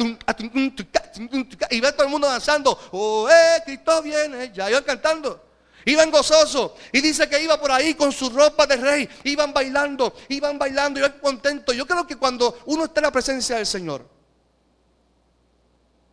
Y 1.71 1.81
ve 1.81 1.91
todo 1.93 2.03
el 2.03 2.09
mundo 2.09 2.27
danzando. 2.27 2.79
Oh, 2.91 3.27
eh, 3.27 3.63
Cristo 3.65 4.03
viene. 4.03 4.51
Ya 4.53 4.69
iban 4.69 4.83
cantando. 4.83 5.48
Iban 5.85 6.11
gozosos. 6.11 6.71
Y 6.91 7.01
dice 7.01 7.27
que 7.29 7.41
iba 7.41 7.59
por 7.59 7.71
ahí 7.71 7.93
con 7.93 8.11
su 8.11 8.29
ropa 8.29 8.67
de 8.67 8.77
rey. 8.77 9.09
Iban 9.23 9.53
bailando, 9.53 10.13
iban 10.29 10.57
bailando, 10.57 10.99
iban 10.99 11.19
contentos. 11.19 11.75
Yo 11.75 11.85
creo 11.85 12.05
que 12.05 12.15
cuando 12.15 12.59
uno 12.65 12.85
está 12.85 12.99
en 12.99 13.05
la 13.05 13.11
presencia 13.11 13.57
del 13.57 13.65
Señor, 13.65 14.07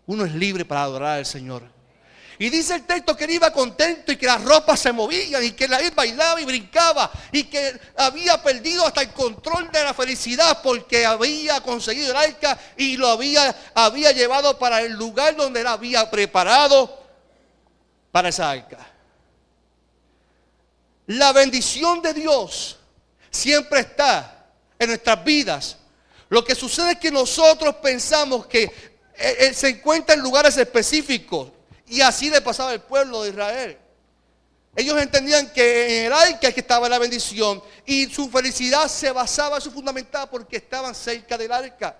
uno 0.06 0.24
es 0.24 0.34
libre 0.34 0.64
para 0.64 0.82
adorar 0.82 1.18
al 1.18 1.26
Señor. 1.26 1.76
Y 2.38 2.50
dice 2.50 2.74
el 2.74 2.82
texto 2.84 3.16
que 3.16 3.24
él 3.24 3.30
iba 3.30 3.50
contento 3.50 4.12
y 4.12 4.16
que 4.16 4.26
las 4.26 4.42
ropas 4.44 4.78
se 4.78 4.92
movían 4.92 5.42
y 5.42 5.52
que 5.52 5.64
él 5.64 5.92
bailaba 5.94 6.38
y 6.40 6.44
brincaba 6.44 7.10
y 7.32 7.44
que 7.44 7.80
había 7.96 8.42
perdido 8.42 8.86
hasta 8.86 9.00
el 9.00 9.12
control 9.12 9.70
de 9.72 9.82
la 9.82 9.94
felicidad 9.94 10.60
porque 10.62 11.06
había 11.06 11.62
conseguido 11.62 12.10
el 12.10 12.16
arca 12.16 12.58
y 12.76 12.98
lo 12.98 13.08
había, 13.08 13.56
había 13.74 14.12
llevado 14.12 14.58
para 14.58 14.82
el 14.82 14.92
lugar 14.92 15.34
donde 15.34 15.62
él 15.62 15.66
había 15.66 16.10
preparado 16.10 17.02
para 18.12 18.28
esa 18.28 18.50
arca. 18.50 18.95
La 21.06 21.32
bendición 21.32 22.02
de 22.02 22.12
Dios 22.12 22.78
siempre 23.30 23.80
está 23.80 24.46
en 24.78 24.88
nuestras 24.88 25.22
vidas. 25.24 25.76
Lo 26.28 26.44
que 26.44 26.54
sucede 26.54 26.92
es 26.92 26.98
que 26.98 27.10
nosotros 27.10 27.76
pensamos 27.76 28.46
que 28.46 28.64
eh, 28.64 28.70
eh, 29.16 29.54
se 29.54 29.68
encuentra 29.68 30.14
en 30.14 30.20
lugares 30.20 30.56
específicos. 30.56 31.50
Y 31.88 32.00
así 32.00 32.30
le 32.30 32.40
pasaba 32.40 32.70
al 32.70 32.82
pueblo 32.82 33.22
de 33.22 33.30
Israel. 33.30 33.78
Ellos 34.74 35.00
entendían 35.00 35.50
que 35.52 36.00
en 36.00 36.06
el 36.06 36.12
arca 36.12 36.52
que 36.52 36.60
estaba 36.60 36.88
la 36.88 36.98
bendición 36.98 37.62
y 37.86 38.06
su 38.06 38.28
felicidad 38.28 38.88
se 38.88 39.10
basaba, 39.10 39.60
su 39.60 39.70
fundamental 39.70 40.28
porque 40.28 40.56
estaban 40.56 40.94
cerca 40.94 41.38
del 41.38 41.50
arca. 41.52 41.96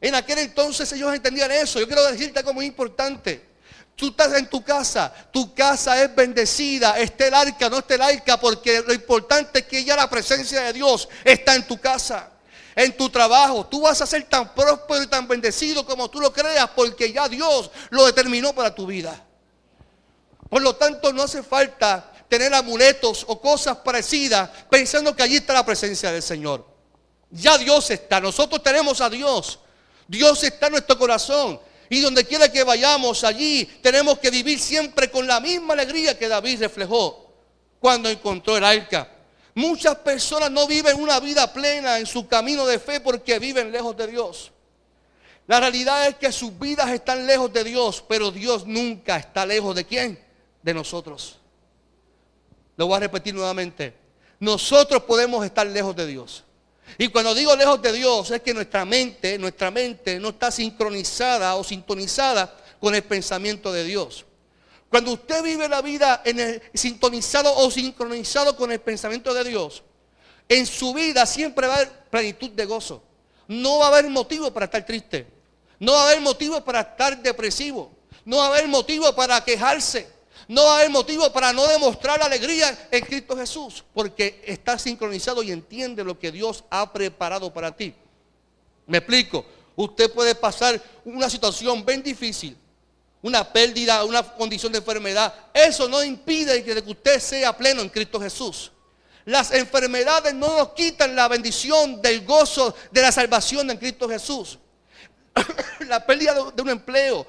En 0.00 0.14
aquel 0.14 0.38
entonces 0.38 0.92
ellos 0.92 1.12
entendían 1.12 1.50
eso. 1.50 1.80
Yo 1.80 1.86
quiero 1.86 2.06
decirte 2.06 2.38
algo 2.38 2.52
muy 2.52 2.66
importante. 2.66 3.49
Tú 4.00 4.08
estás 4.08 4.32
en 4.32 4.48
tu 4.48 4.64
casa, 4.64 5.12
tu 5.30 5.54
casa 5.54 6.02
es 6.02 6.14
bendecida, 6.14 6.98
esté 6.98 7.28
el 7.28 7.34
arca, 7.34 7.68
no 7.68 7.80
esté 7.80 7.96
el 7.96 8.02
arca, 8.02 8.40
porque 8.40 8.80
lo 8.80 8.94
importante 8.94 9.58
es 9.58 9.66
que 9.66 9.84
ya 9.84 9.94
la 9.94 10.08
presencia 10.08 10.62
de 10.62 10.72
Dios 10.72 11.06
está 11.22 11.54
en 11.54 11.66
tu 11.66 11.78
casa 11.78 12.30
en 12.74 12.96
tu 12.96 13.10
trabajo. 13.10 13.66
Tú 13.66 13.82
vas 13.82 14.00
a 14.00 14.06
ser 14.06 14.24
tan 14.24 14.54
próspero 14.54 15.02
y 15.02 15.06
tan 15.06 15.28
bendecido 15.28 15.84
como 15.84 16.08
tú 16.08 16.18
lo 16.18 16.32
creas 16.32 16.70
porque 16.74 17.12
ya 17.12 17.28
Dios 17.28 17.70
lo 17.90 18.06
determinó 18.06 18.54
para 18.54 18.74
tu 18.74 18.86
vida. 18.86 19.22
Por 20.48 20.62
lo 20.62 20.74
tanto, 20.74 21.12
no 21.12 21.24
hace 21.24 21.42
falta 21.42 22.10
tener 22.26 22.54
amuletos 22.54 23.26
o 23.28 23.38
cosas 23.38 23.76
parecidas 23.78 24.48
pensando 24.70 25.14
que 25.14 25.22
allí 25.22 25.36
está 25.36 25.52
la 25.52 25.66
presencia 25.66 26.10
del 26.10 26.22
Señor. 26.22 26.66
Ya 27.30 27.58
Dios 27.58 27.90
está. 27.90 28.18
Nosotros 28.18 28.62
tenemos 28.62 29.00
a 29.02 29.10
Dios. 29.10 29.58
Dios 30.08 30.42
está 30.42 30.66
en 30.66 30.72
nuestro 30.72 30.98
corazón. 30.98 31.60
Y 31.92 32.00
donde 32.00 32.24
quiera 32.24 32.50
que 32.50 32.62
vayamos 32.62 33.24
allí, 33.24 33.64
tenemos 33.82 34.20
que 34.20 34.30
vivir 34.30 34.60
siempre 34.60 35.10
con 35.10 35.26
la 35.26 35.40
misma 35.40 35.74
alegría 35.74 36.16
que 36.16 36.28
David 36.28 36.60
reflejó 36.60 37.34
cuando 37.80 38.08
encontró 38.08 38.56
el 38.56 38.64
arca. 38.64 39.08
Muchas 39.56 39.96
personas 39.96 40.52
no 40.52 40.68
viven 40.68 41.00
una 41.00 41.18
vida 41.18 41.52
plena 41.52 41.98
en 41.98 42.06
su 42.06 42.28
camino 42.28 42.64
de 42.64 42.78
fe 42.78 43.00
porque 43.00 43.40
viven 43.40 43.72
lejos 43.72 43.96
de 43.96 44.06
Dios. 44.06 44.52
La 45.48 45.58
realidad 45.58 46.06
es 46.06 46.14
que 46.14 46.30
sus 46.30 46.56
vidas 46.56 46.88
están 46.90 47.26
lejos 47.26 47.52
de 47.52 47.64
Dios, 47.64 48.04
pero 48.08 48.30
Dios 48.30 48.64
nunca 48.66 49.16
está 49.16 49.44
lejos 49.44 49.74
de 49.74 49.84
quién? 49.84 50.24
De 50.62 50.72
nosotros. 50.72 51.40
Lo 52.76 52.86
voy 52.86 52.98
a 52.98 53.00
repetir 53.00 53.34
nuevamente. 53.34 53.94
Nosotros 54.38 55.02
podemos 55.02 55.44
estar 55.44 55.66
lejos 55.66 55.96
de 55.96 56.06
Dios. 56.06 56.44
Y 56.98 57.08
cuando 57.08 57.34
digo 57.34 57.54
lejos 57.56 57.80
de 57.82 57.92
Dios 57.92 58.30
es 58.30 58.40
que 58.42 58.54
nuestra 58.54 58.84
mente, 58.84 59.38
nuestra 59.38 59.70
mente 59.70 60.18
no 60.18 60.30
está 60.30 60.50
sincronizada 60.50 61.56
o 61.56 61.64
sintonizada 61.64 62.54
con 62.80 62.94
el 62.94 63.02
pensamiento 63.02 63.72
de 63.72 63.84
Dios. 63.84 64.24
Cuando 64.88 65.12
usted 65.12 65.42
vive 65.42 65.68
la 65.68 65.82
vida 65.82 66.22
en 66.24 66.40
el, 66.40 66.62
sintonizado 66.74 67.54
o 67.56 67.70
sincronizado 67.70 68.56
con 68.56 68.72
el 68.72 68.80
pensamiento 68.80 69.32
de 69.32 69.44
Dios, 69.44 69.84
en 70.48 70.66
su 70.66 70.92
vida 70.92 71.26
siempre 71.26 71.68
va 71.68 71.74
a 71.74 71.76
haber 71.76 71.92
plenitud 72.10 72.50
de 72.50 72.64
gozo. 72.64 73.02
No 73.46 73.78
va 73.78 73.86
a 73.86 73.88
haber 73.88 74.10
motivo 74.10 74.52
para 74.52 74.66
estar 74.66 74.84
triste. 74.84 75.26
No 75.78 75.92
va 75.92 76.02
a 76.02 76.10
haber 76.10 76.20
motivo 76.20 76.60
para 76.64 76.80
estar 76.80 77.22
depresivo. 77.22 77.92
No 78.24 78.38
va 78.38 78.46
a 78.46 78.48
haber 78.48 78.66
motivo 78.66 79.14
para 79.14 79.42
quejarse. 79.44 80.08
No 80.50 80.68
haber 80.68 80.90
motivo 80.90 81.32
para 81.32 81.52
no 81.52 81.66
demostrar 81.66 82.20
alegría 82.22 82.88
en 82.90 83.04
Cristo 83.04 83.36
Jesús. 83.36 83.84
Porque 83.94 84.42
está 84.44 84.78
sincronizado 84.78 85.42
y 85.42 85.52
entiende 85.52 86.02
lo 86.02 86.18
que 86.18 86.32
Dios 86.32 86.64
ha 86.70 86.92
preparado 86.92 87.52
para 87.52 87.74
ti. 87.74 87.94
Me 88.86 88.98
explico. 88.98 89.44
Usted 89.76 90.12
puede 90.12 90.34
pasar 90.34 90.82
una 91.04 91.30
situación 91.30 91.84
bien 91.86 92.02
difícil 92.02 92.56
una 93.22 93.44
pérdida, 93.52 94.04
una 94.04 94.22
condición 94.22 94.72
de 94.72 94.78
enfermedad, 94.78 95.32
eso 95.52 95.88
no 95.88 96.02
impide 96.02 96.64
que 96.64 96.72
usted 96.90 97.20
sea 97.20 97.56
pleno 97.56 97.82
en 97.82 97.88
Cristo 97.88 98.20
Jesús. 98.20 98.72
Las 99.26 99.52
enfermedades 99.52 100.34
no 100.34 100.56
nos 100.56 100.70
quitan 100.70 101.14
la 101.14 101.28
bendición 101.28 102.00
del 102.00 102.24
gozo 102.24 102.74
de 102.90 103.02
la 103.02 103.12
salvación 103.12 103.70
en 103.70 103.76
Cristo 103.76 104.08
Jesús. 104.08 104.58
la 105.86 106.04
pérdida 106.04 106.34
de 106.54 106.62
un 106.62 106.70
empleo, 106.70 107.26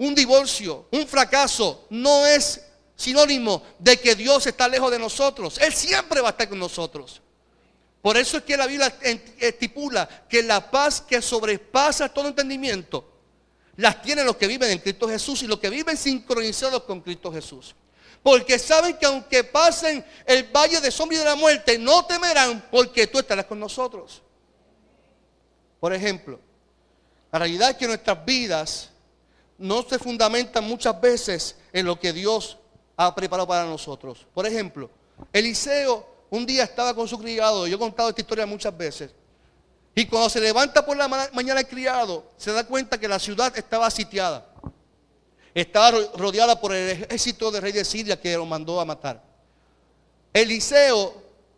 un 0.00 0.14
divorcio, 0.14 0.86
un 0.92 1.06
fracaso, 1.06 1.84
no 1.90 2.24
es 2.26 2.62
sinónimo 2.96 3.62
de 3.78 3.98
que 3.98 4.14
Dios 4.14 4.46
está 4.46 4.66
lejos 4.66 4.90
de 4.90 4.98
nosotros. 4.98 5.58
Él 5.58 5.74
siempre 5.74 6.22
va 6.22 6.28
a 6.28 6.30
estar 6.30 6.48
con 6.48 6.58
nosotros. 6.58 7.20
Por 8.00 8.16
eso 8.16 8.38
es 8.38 8.44
que 8.44 8.56
la 8.56 8.66
Biblia 8.66 8.96
estipula 9.38 10.08
que 10.26 10.42
la 10.42 10.70
paz 10.70 11.02
que 11.02 11.20
sobrepasa 11.20 12.08
todo 12.08 12.28
entendimiento 12.28 13.12
las 13.76 14.00
tienen 14.00 14.24
los 14.24 14.36
que 14.36 14.46
viven 14.46 14.70
en 14.70 14.78
Cristo 14.78 15.06
Jesús 15.06 15.42
y 15.42 15.46
los 15.46 15.60
que 15.60 15.68
viven 15.68 15.98
sincronizados 15.98 16.84
con 16.84 17.02
Cristo 17.02 17.30
Jesús. 17.30 17.74
Porque 18.22 18.58
saben 18.58 18.96
que 18.96 19.04
aunque 19.04 19.44
pasen 19.44 20.02
el 20.24 20.44
valle 20.44 20.80
de 20.80 20.90
sombra 20.90 21.16
y 21.16 21.18
de 21.18 21.26
la 21.26 21.36
muerte, 21.36 21.78
no 21.78 22.06
temerán 22.06 22.68
porque 22.70 23.06
tú 23.06 23.18
estarás 23.18 23.44
con 23.44 23.60
nosotros. 23.60 24.22
Por 25.78 25.92
ejemplo, 25.92 26.40
la 27.30 27.38
realidad 27.38 27.70
es 27.70 27.76
que 27.76 27.86
nuestras 27.86 28.24
vidas 28.24 28.89
no 29.60 29.82
se 29.82 29.98
fundamentan 29.98 30.64
muchas 30.64 30.98
veces 31.00 31.54
en 31.72 31.86
lo 31.86 32.00
que 32.00 32.12
Dios 32.12 32.58
ha 32.96 33.14
preparado 33.14 33.46
para 33.46 33.64
nosotros. 33.64 34.26
Por 34.34 34.46
ejemplo, 34.46 34.90
Eliseo 35.32 36.06
un 36.30 36.46
día 36.46 36.64
estaba 36.64 36.94
con 36.94 37.06
su 37.06 37.18
criado, 37.18 37.66
yo 37.66 37.76
he 37.76 37.78
contado 37.78 38.08
esta 38.08 38.20
historia 38.20 38.46
muchas 38.46 38.76
veces, 38.76 39.10
y 39.94 40.06
cuando 40.06 40.30
se 40.30 40.40
levanta 40.40 40.84
por 40.84 40.96
la 40.96 41.08
mañana 41.08 41.60
el 41.60 41.66
criado, 41.66 42.24
se 42.36 42.52
da 42.52 42.64
cuenta 42.64 42.98
que 42.98 43.08
la 43.08 43.18
ciudad 43.18 43.56
estaba 43.56 43.90
sitiada. 43.90 44.46
Estaba 45.52 45.90
rodeada 46.16 46.60
por 46.60 46.72
el 46.72 46.90
ejército 46.90 47.50
del 47.50 47.62
rey 47.62 47.72
de 47.72 47.84
Siria 47.84 48.20
que 48.20 48.36
lo 48.36 48.46
mandó 48.46 48.80
a 48.80 48.84
matar. 48.84 49.20
Eliseo, 50.32 51.12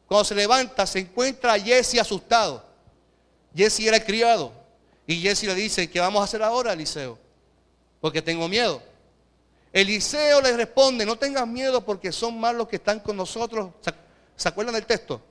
cuando 0.07 0.25
se 0.25 0.35
levanta, 0.35 0.87
se 0.87 1.01
encuentra 1.01 1.53
a 1.53 1.61
Jesse 1.61 2.01
asustado. 2.01 2.65
Jesse 3.55 3.81
era 3.81 3.99
el 3.99 4.05
criado. 4.05 4.51
Y 5.07 5.21
Jesse 5.21 5.45
le 5.45 5.55
dice, 5.55 5.91
¿qué 5.91 6.01
vamos 6.01 6.23
a 6.23 6.25
hacer 6.25 6.43
ahora, 6.43 6.73
Eliseo? 6.73 7.19
Porque 8.03 8.21
tengo 8.21 8.49
miedo. 8.49 8.83
Eliseo 9.73 10.43
le 10.43 10.55
responde, 10.57 11.07
no 11.07 11.17
tengas 11.17 11.47
miedo 11.47 11.83
porque 11.83 12.13
son 12.13 12.39
más 12.39 12.55
los 12.55 12.69
que 12.69 12.77
están 12.77 13.01
con 13.01 13.17
nosotros. 13.17 13.71
¿Se- 13.81 13.95
¿Se 14.37 14.49
acuerdan 14.49 14.75
del 14.75 14.85
texto? 14.85 15.23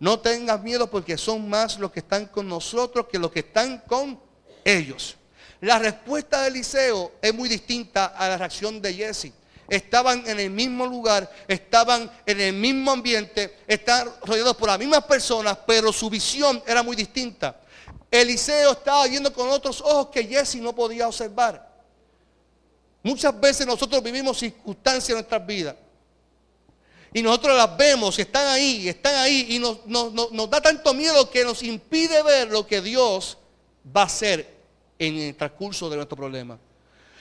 No 0.00 0.18
tengas 0.18 0.60
miedo 0.62 0.90
porque 0.90 1.16
son 1.16 1.48
más 1.48 1.78
los 1.78 1.92
que 1.92 2.00
están 2.00 2.26
con 2.26 2.48
nosotros 2.48 3.06
que 3.06 3.18
los 3.18 3.30
que 3.30 3.40
están 3.40 3.78
con 3.86 4.18
ellos. 4.64 5.16
La 5.60 5.78
respuesta 5.78 6.42
de 6.42 6.48
Eliseo 6.48 7.12
es 7.22 7.32
muy 7.34 7.48
distinta 7.48 8.06
a 8.06 8.28
la 8.30 8.38
reacción 8.38 8.80
de 8.82 8.94
Jesse. 8.94 9.32
Estaban 9.68 10.26
en 10.26 10.40
el 10.40 10.50
mismo 10.50 10.86
lugar, 10.86 11.30
estaban 11.46 12.10
en 12.26 12.40
el 12.40 12.52
mismo 12.54 12.90
ambiente, 12.90 13.58
están 13.66 14.10
rodeados 14.24 14.56
por 14.56 14.68
las 14.68 14.78
mismas 14.78 15.04
personas, 15.04 15.58
pero 15.66 15.92
su 15.92 16.10
visión 16.10 16.62
era 16.66 16.82
muy 16.82 16.96
distinta. 16.96 17.60
Eliseo 18.10 18.72
estaba 18.72 19.06
viendo 19.06 19.32
con 19.32 19.48
otros 19.50 19.80
ojos 19.82 20.08
que 20.08 20.24
Jesse 20.24 20.56
no 20.56 20.74
podía 20.74 21.06
observar. 21.06 21.63
Muchas 23.04 23.38
veces 23.38 23.66
nosotros 23.66 24.02
vivimos 24.02 24.38
circunstancias 24.38 25.10
en 25.10 25.16
nuestras 25.16 25.46
vidas. 25.46 25.76
Y 27.12 27.22
nosotros 27.22 27.54
las 27.54 27.76
vemos 27.76 28.18
y 28.18 28.22
están 28.22 28.46
ahí, 28.48 28.88
están 28.88 29.14
ahí. 29.16 29.46
Y 29.50 29.58
nos, 29.58 30.50
da 30.50 30.60
tanto 30.62 30.94
miedo 30.94 31.28
que 31.28 31.44
nos 31.44 31.62
impide 31.62 32.22
ver 32.22 32.48
lo 32.48 32.66
que 32.66 32.80
Dios 32.80 33.36
va 33.94 34.02
a 34.02 34.06
hacer 34.06 34.50
en 34.98 35.18
el 35.18 35.36
transcurso 35.36 35.90
de 35.90 35.96
nuestro 35.96 36.16
problema. 36.16 36.58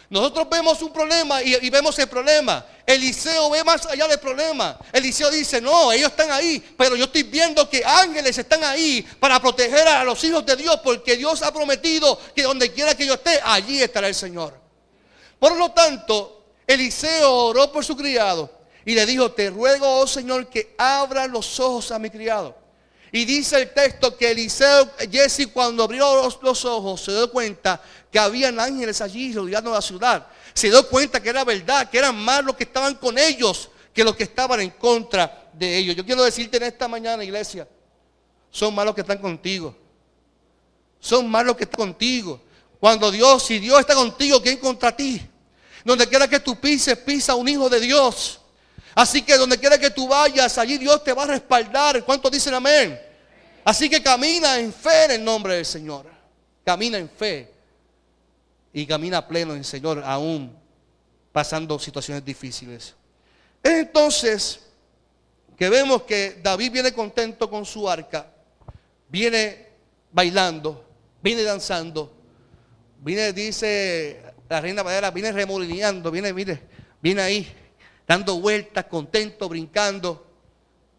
Nosotros 0.10 0.48
vemos 0.50 0.82
un 0.82 0.94
problema 0.94 1.44
y, 1.44 1.54
y 1.56 1.70
vemos 1.70 2.00
el 2.00 2.08
problema. 2.08 2.66
Eliseo 2.86 3.50
ve 3.50 3.62
más 3.66 3.86
allá 3.86 4.08
del 4.08 4.22
problema. 4.22 4.80
Eliseo 4.94 5.30
dice, 5.30 5.60
no, 5.60 5.92
ellos 5.92 6.12
están 6.12 6.32
ahí, 6.32 6.64
pero 6.78 6.96
yo 6.96 7.06
estoy 7.06 7.24
viendo 7.24 7.70
que 7.70 7.84
ángeles 7.84 8.38
están 8.38 8.64
ahí 8.64 9.06
para 9.20 9.38
proteger 9.42 9.86
a 9.86 10.06
los 10.06 10.24
hijos 10.24 10.46
de 10.46 10.56
Dios, 10.56 10.80
porque 10.82 11.18
Dios 11.18 11.42
ha 11.42 11.54
prometido 11.54 12.18
que 12.34 12.44
donde 12.44 12.72
quiera 12.72 12.96
que 12.96 13.06
yo 13.06 13.16
esté, 13.16 13.42
allí 13.44 13.82
estará 13.82 14.08
el 14.08 14.16
Señor. 14.16 14.63
Por 15.44 15.58
lo 15.58 15.72
tanto, 15.72 16.42
Eliseo 16.66 17.30
oró 17.30 17.70
por 17.70 17.84
su 17.84 17.98
criado 17.98 18.50
y 18.86 18.96
le 18.96 19.06
dijo, 19.06 19.30
te 19.34 19.50
ruego, 19.50 20.00
oh 20.00 20.08
Señor, 20.08 20.48
que 20.48 20.74
abra 20.78 21.28
los 21.28 21.60
ojos 21.60 21.92
a 21.92 22.00
mi 22.00 22.10
criado. 22.10 22.56
Y 23.12 23.26
dice 23.26 23.58
el 23.58 23.74
texto 23.74 24.16
que 24.16 24.32
Eliseo, 24.32 24.90
Jesse, 25.12 25.48
cuando 25.52 25.84
abrió 25.84 26.24
los, 26.24 26.40
los 26.42 26.64
ojos, 26.64 27.02
se 27.02 27.12
dio 27.12 27.30
cuenta 27.30 27.82
que 28.10 28.20
habían 28.20 28.58
ángeles 28.58 29.02
allí 29.02 29.34
rodeando 29.34 29.74
la 29.74 29.82
ciudad. 29.82 30.28
Se 30.54 30.70
dio 30.70 30.88
cuenta 30.88 31.22
que 31.22 31.28
era 31.28 31.44
verdad, 31.44 31.90
que 31.90 31.98
eran 31.98 32.16
más 32.16 32.42
los 32.42 32.56
que 32.56 32.64
estaban 32.64 32.96
con 32.96 33.18
ellos 33.18 33.70
que 33.94 34.06
los 34.06 34.16
que 34.16 34.24
estaban 34.24 34.62
en 34.62 34.70
contra 34.70 35.50
de 35.52 35.78
ellos. 35.78 35.94
Yo 35.94 36.06
quiero 36.06 36.24
decirte 36.24 36.56
en 36.56 36.64
esta 36.64 36.88
mañana, 36.88 37.22
iglesia, 37.22 37.68
son 38.50 38.74
más 38.74 38.86
los 38.86 38.96
que 38.96 39.02
están 39.02 39.18
contigo. 39.18 39.76
Son 41.02 41.30
más 41.30 41.44
los 41.44 41.58
que 41.58 41.66
están 41.66 41.80
contigo. 41.80 42.40
Cuando 42.80 43.12
Dios, 43.12 43.44
si 43.44 43.60
Dios 43.60 43.82
está 43.82 43.94
contigo, 43.94 44.42
¿quién 44.42 44.56
contra 44.56 44.96
ti? 44.96 45.22
Donde 45.84 46.08
quiera 46.08 46.28
que 46.28 46.40
tú 46.40 46.60
pises, 46.60 46.98
pisa 46.98 47.36
un 47.36 47.48
hijo 47.48 47.70
de 47.70 47.80
Dios. 47.80 48.40
Así 48.96 49.22
que 49.22 49.38
donde 49.38 49.58
quiera 49.58 49.78
que 49.78 49.90
tú 49.90 50.08
vayas, 50.08 50.58
allí 50.58 50.78
Dios 50.78 51.04
te 51.04 51.14
va 51.14 51.24
a 51.24 51.28
respaldar. 51.28 52.04
¿Cuántos 52.06 52.32
dicen 52.32 52.54
amén? 52.54 53.00
Así 53.64 53.90
que 53.90 54.02
camina 54.02 54.60
en 54.60 54.72
fe 54.72 55.06
en 55.06 55.12
el 55.12 55.24
nombre 55.24 55.56
del 55.56 55.66
Señor. 55.66 56.06
Camina 56.64 56.98
en 56.98 57.10
fe. 57.10 57.52
Y 58.72 58.86
camina 58.86 59.28
pleno 59.28 59.54
en 59.54 59.60
el 59.60 59.66
Señor, 59.66 60.02
aún 60.06 60.56
pasando 61.32 61.78
situaciones 61.80 62.24
difíciles. 62.24 62.96
Es 63.62 63.72
entonces 63.74 64.60
que 65.58 65.70
vemos 65.70 66.04
que 66.04 66.40
David 66.42 66.72
viene 66.72 66.94
contento 66.94 67.50
con 67.50 67.66
su 67.66 67.90
arca. 67.90 68.28
Viene 69.10 69.68
bailando, 70.12 70.84
viene 71.22 71.44
danzando. 71.44 72.12
Viene, 73.00 73.34
dice 73.34 74.22
la 74.54 74.62
reina 74.62 74.84
Valera, 74.84 75.10
viene 75.10 75.32
remolineando, 75.32 76.12
viene, 76.12 76.32
mire, 76.32 76.62
viene 77.02 77.24
ahí, 77.24 77.52
dando 78.08 78.40
vueltas, 78.40 78.86
contento, 78.86 79.50
brincando. 79.50 80.28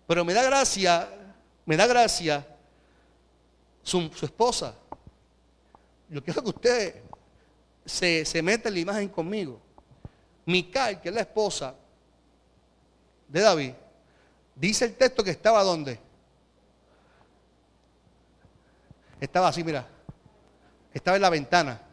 Pero 0.08 0.24
me 0.24 0.34
da 0.34 0.42
gracia, 0.42 1.08
me 1.64 1.76
da 1.76 1.86
gracia 1.86 2.44
su, 3.80 4.10
esposa. 4.22 4.74
Yo 6.08 6.20
quiero 6.24 6.42
que 6.42 6.48
usted 6.48 7.02
se, 7.84 8.24
se 8.24 8.42
meta 8.42 8.68
la 8.70 8.78
imagen 8.80 9.08
conmigo. 9.08 9.60
Mical, 10.46 11.00
que 11.00 11.10
es 11.10 11.14
la 11.14 11.20
esposa 11.20 11.76
de 13.28 13.40
David, 13.40 13.72
dice 14.56 14.86
el 14.86 14.94
texto 14.96 15.22
que 15.22 15.30
estaba 15.30 15.62
donde. 15.62 16.00
Estaba 19.20 19.46
así, 19.46 19.62
mira. 19.62 19.86
Estaba 20.92 21.16
en 21.16 21.22
la 21.22 21.30
ventana. 21.30 21.83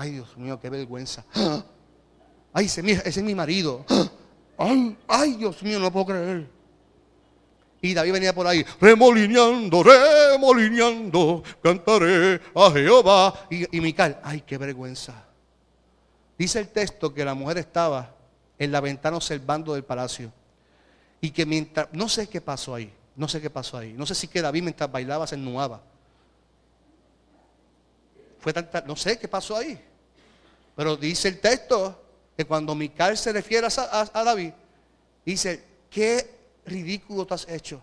Ay, 0.00 0.12
Dios 0.12 0.34
mío, 0.38 0.58
qué 0.58 0.70
vergüenza. 0.70 1.26
Ay, 2.54 2.64
ese, 2.64 2.80
es 3.04 3.22
mi- 3.22 3.34
marido. 3.34 3.84
Ay, 4.56 4.96
ay, 5.08 5.36
Dios 5.36 5.62
mío, 5.62 5.78
no 5.78 5.92
puedo 5.92 6.06
creer. 6.06 6.46
Y 7.82 7.92
David 7.94 8.12
venía 8.12 8.34
por 8.34 8.46
ahí, 8.46 8.64
remolineando, 8.80 9.82
remolineando, 9.82 11.42
cantaré 11.62 12.40
a 12.54 12.70
Jehová. 12.70 13.46
Y, 13.50 13.76
y 13.76 13.80
Mical, 13.80 14.18
ay, 14.22 14.40
qué 14.42 14.56
vergüenza. 14.58 15.14
Dice 16.38 16.60
el 16.60 16.68
texto 16.68 17.12
que 17.12 17.24
la 17.24 17.34
mujer 17.34 17.58
estaba 17.58 18.14
en 18.58 18.72
la 18.72 18.80
ventana 18.80 19.16
observando 19.18 19.74
del 19.74 19.84
palacio. 19.84 20.32
Y 21.20 21.30
que 21.30 21.44
mientras, 21.44 21.88
no 21.92 22.08
sé 22.08 22.26
qué 22.26 22.40
pasó 22.40 22.74
ahí, 22.74 22.90
no 23.16 23.28
sé 23.28 23.40
qué 23.40 23.50
pasó 23.50 23.76
ahí. 23.76 23.92
No 23.94 24.06
sé 24.06 24.14
si 24.14 24.28
que 24.28 24.40
David 24.42 24.62
mientras 24.62 24.90
bailaba 24.90 25.26
se 25.26 25.34
ennuaba. 25.34 25.82
Fue 28.38 28.52
tanta, 28.52 28.82
no 28.86 28.96
sé 28.96 29.18
qué 29.18 29.28
pasó 29.28 29.56
ahí. 29.56 29.82
Pero 30.80 30.96
dice 30.96 31.28
el 31.28 31.38
texto 31.40 32.00
que 32.34 32.46
cuando 32.46 32.74
Mical 32.74 33.14
se 33.18 33.34
refiere 33.34 33.66
a, 33.66 34.08
a- 34.14 34.24
David, 34.24 34.50
dice, 35.26 35.62
qué 35.90 36.30
ridículo 36.64 37.26
te 37.26 37.34
has 37.34 37.46
hecho. 37.50 37.82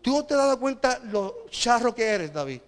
¿Tú 0.00 0.16
no 0.16 0.24
te 0.24 0.32
has 0.32 0.40
dado 0.40 0.58
cuenta 0.58 0.98
lo 1.12 1.44
charro 1.50 1.94
que 1.94 2.06
eres, 2.06 2.32
David? 2.32 2.62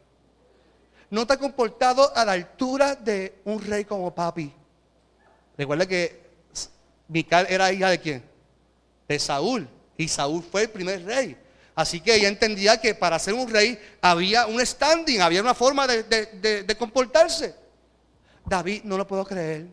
No 1.09 1.27
te 1.27 1.33
has 1.33 1.39
comportado 1.39 2.15
a 2.15 2.27
la 2.27 2.33
altura 2.33 2.95
de 2.95 3.37
un 3.47 3.59
rey 3.63 3.87
como 3.87 4.15
papi. 4.15 4.53
Recuerda 5.57 5.87
que 5.87 6.21
Mical 7.09 7.47
era 7.49 7.73
hija 7.73 7.89
de 7.89 8.01
quién? 8.01 8.23
De 9.09 9.19
Saúl. 9.19 9.67
Y 9.97 10.09
Saúl 10.09 10.43
fue 10.43 10.65
el 10.65 10.69
primer 10.69 11.07
rey. 11.07 11.39
Así 11.75 12.03
que 12.03 12.17
ella 12.17 12.29
entendía 12.29 12.79
que 12.79 12.95
para 12.95 13.19
ser 13.19 13.33
un 13.33 13.49
rey 13.49 13.79
había 14.03 14.45
un 14.47 14.61
standing, 14.61 15.23
había 15.23 15.41
una 15.41 15.55
forma 15.55 15.87
de- 15.87 16.03
de- 16.03 16.65
de 16.65 16.77
comportarse. 16.77 17.62
David, 18.45 18.83
no 18.85 18.97
lo 18.97 19.07
puedo 19.07 19.25
creer. 19.25 19.67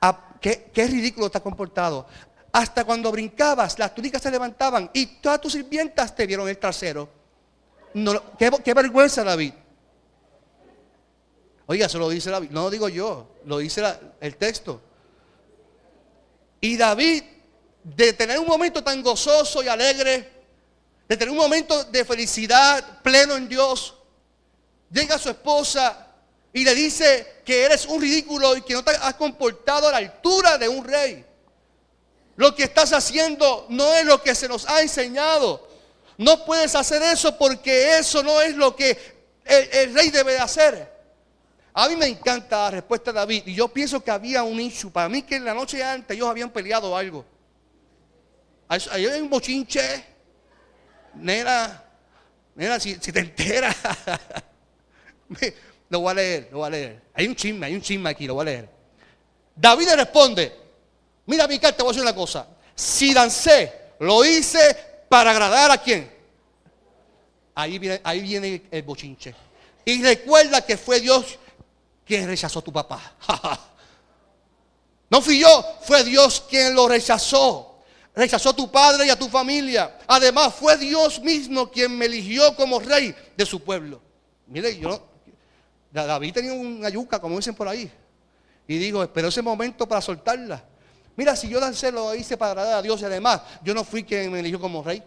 Ah, 0.00 0.28
¿Qué, 0.40 0.70
ridículo 0.74 1.30
te 1.30 1.38
has 1.38 1.42
comportado. 1.42 2.06
Hasta 2.52 2.84
cuando 2.84 3.10
brincabas, 3.10 3.78
las 3.78 3.94
túnicas 3.94 4.22
se 4.22 4.30
levantaban 4.30 4.90
y 4.92 5.06
todas 5.20 5.40
tus 5.40 5.52
sirvientas 5.52 6.14
te 6.14 6.26
vieron 6.26 6.48
el 6.48 6.58
trasero. 6.58 7.08
No, 7.94 8.12
qué, 8.36 8.74
vergüenza, 8.74 9.24
David. 9.24 9.52
Oiga, 11.66 11.86
eso 11.86 11.98
lo 11.98 12.08
dice 12.08 12.30
David. 12.30 12.50
No 12.50 12.62
lo 12.62 12.70
digo 12.70 12.88
yo, 12.88 13.34
lo 13.44 13.58
dice 13.58 13.82
el 14.20 14.36
texto. 14.36 14.80
Y 16.60 16.76
David, 16.76 17.22
de 17.84 18.12
tener 18.14 18.38
un 18.38 18.46
momento 18.46 18.82
tan 18.82 19.02
gozoso 19.02 19.62
y 19.62 19.68
alegre, 19.68 20.32
de 21.08 21.16
tener 21.16 21.30
un 21.30 21.38
momento 21.38 21.84
de 21.84 22.04
felicidad 22.04 23.02
pleno 23.02 23.36
en 23.36 23.48
Dios, 23.48 23.94
llega 24.90 25.18
su 25.18 25.28
esposa 25.28 26.07
y 26.58 26.64
le 26.64 26.74
dice 26.74 27.40
que 27.44 27.62
eres 27.62 27.86
un 27.86 28.00
ridículo 28.00 28.56
y 28.56 28.62
que 28.62 28.74
no 28.74 28.82
te 28.82 28.90
has 28.90 29.14
comportado 29.14 29.86
a 29.86 29.92
la 29.92 29.98
altura 29.98 30.58
de 30.58 30.68
un 30.68 30.84
rey. 30.84 31.24
Lo 32.34 32.52
que 32.52 32.64
estás 32.64 32.92
haciendo 32.92 33.66
no 33.68 33.94
es 33.94 34.04
lo 34.04 34.20
que 34.20 34.34
se 34.34 34.48
nos 34.48 34.68
ha 34.68 34.82
enseñado. 34.82 35.68
No 36.16 36.44
puedes 36.44 36.74
hacer 36.74 37.00
eso 37.00 37.38
porque 37.38 37.96
eso 37.96 38.24
no 38.24 38.40
es 38.40 38.56
lo 38.56 38.74
que 38.74 38.98
el, 39.44 39.94
rey 39.94 40.10
debe 40.10 40.32
de 40.32 40.40
hacer. 40.40 40.92
A 41.74 41.88
mí 41.88 41.94
me 41.94 42.06
encanta 42.06 42.64
la 42.64 42.70
respuesta 42.72 43.12
de 43.12 43.20
David 43.20 43.44
y 43.46 43.54
yo 43.54 43.68
pienso 43.68 44.02
que 44.02 44.10
había 44.10 44.42
un 44.42 44.60
issue. 44.60 44.90
Para 44.90 45.08
mí 45.08 45.22
que 45.22 45.36
en 45.36 45.44
la 45.44 45.54
noche 45.54 45.80
antes 45.80 46.16
ellos 46.16 46.28
habían 46.28 46.50
peleado 46.50 46.96
algo. 46.96 47.24
Ahí 48.66 49.06
hay 49.06 49.20
un 49.20 49.30
bochinche. 49.30 50.04
Nena, 51.14 51.84
nena, 52.56 52.80
si, 52.80 52.96
si 52.96 53.12
te 53.12 53.20
enteras. 53.20 53.76
Lo 55.90 56.00
voy 56.00 56.10
a 56.10 56.14
leer, 56.14 56.48
lo 56.52 56.58
voy 56.58 56.66
a 56.66 56.70
leer. 56.70 57.02
Hay 57.14 57.26
un 57.26 57.34
chisme, 57.34 57.66
hay 57.66 57.74
un 57.74 57.80
chisme 57.80 58.10
aquí, 58.10 58.26
lo 58.26 58.34
voy 58.34 58.42
a 58.42 58.44
leer. 58.44 58.68
David 59.54 59.86
le 59.86 59.96
responde, 59.96 60.56
mira 61.26 61.46
Mical, 61.46 61.74
te 61.74 61.82
voy 61.82 61.90
a 61.90 61.92
decir 61.92 62.02
una 62.02 62.14
cosa. 62.14 62.46
Si 62.74 63.12
dancé, 63.12 63.72
lo 64.00 64.24
hice 64.24 64.76
para 65.08 65.30
agradar 65.30 65.70
a 65.70 65.78
quién. 65.78 66.10
Ahí 67.54 67.78
viene, 67.78 68.00
ahí 68.04 68.20
viene 68.20 68.62
el 68.70 68.82
bochinche. 68.82 69.34
Y 69.84 70.02
recuerda 70.02 70.60
que 70.64 70.76
fue 70.76 71.00
Dios 71.00 71.38
quien 72.04 72.26
rechazó 72.26 72.60
a 72.60 72.62
tu 72.62 72.72
papá. 72.72 73.14
No 75.10 75.22
fui 75.22 75.38
yo, 75.38 75.64
fue 75.82 76.04
Dios 76.04 76.44
quien 76.48 76.74
lo 76.74 76.86
rechazó. 76.86 77.80
Rechazó 78.14 78.50
a 78.50 78.56
tu 78.56 78.70
padre 78.70 79.06
y 79.06 79.10
a 79.10 79.18
tu 79.18 79.28
familia. 79.28 79.96
Además, 80.06 80.54
fue 80.54 80.76
Dios 80.76 81.20
mismo 81.20 81.70
quien 81.70 81.96
me 81.96 82.06
eligió 82.06 82.54
como 82.56 82.78
rey 82.78 83.14
de 83.36 83.46
su 83.46 83.60
pueblo. 83.60 84.02
Mire, 84.46 84.78
yo, 84.78 85.07
David 85.90 86.34
tenía 86.34 86.52
una 86.52 86.88
yuca, 86.88 87.20
como 87.20 87.36
dicen 87.36 87.54
por 87.54 87.68
ahí. 87.68 87.90
Y 88.66 88.78
digo, 88.78 89.02
esperó 89.02 89.28
ese 89.28 89.42
momento 89.42 89.88
para 89.88 90.00
soltarla. 90.00 90.62
Mira, 91.16 91.34
si 91.34 91.48
yo 91.48 91.58
lancé 91.58 91.90
lo 91.90 92.14
hice 92.14 92.36
para 92.36 92.52
agradar 92.52 92.74
a 92.74 92.82
Dios 92.82 93.00
y 93.00 93.04
además 93.04 93.40
yo 93.62 93.74
no 93.74 93.82
fui 93.82 94.04
quien 94.04 94.30
me 94.30 94.40
eligió 94.40 94.60
como 94.60 94.82
rey. 94.82 95.02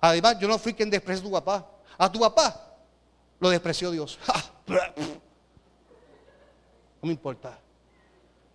Además, 0.00 0.38
yo 0.38 0.48
no 0.48 0.58
fui 0.58 0.74
quien 0.74 0.90
despreció 0.90 1.22
a 1.22 1.24
tu 1.24 1.32
papá. 1.32 1.70
A 1.96 2.12
tu 2.12 2.20
papá 2.20 2.74
lo 3.38 3.50
despreció 3.50 3.90
Dios. 3.90 4.18
No 7.02 7.08
me 7.08 7.14
importa. 7.14 7.58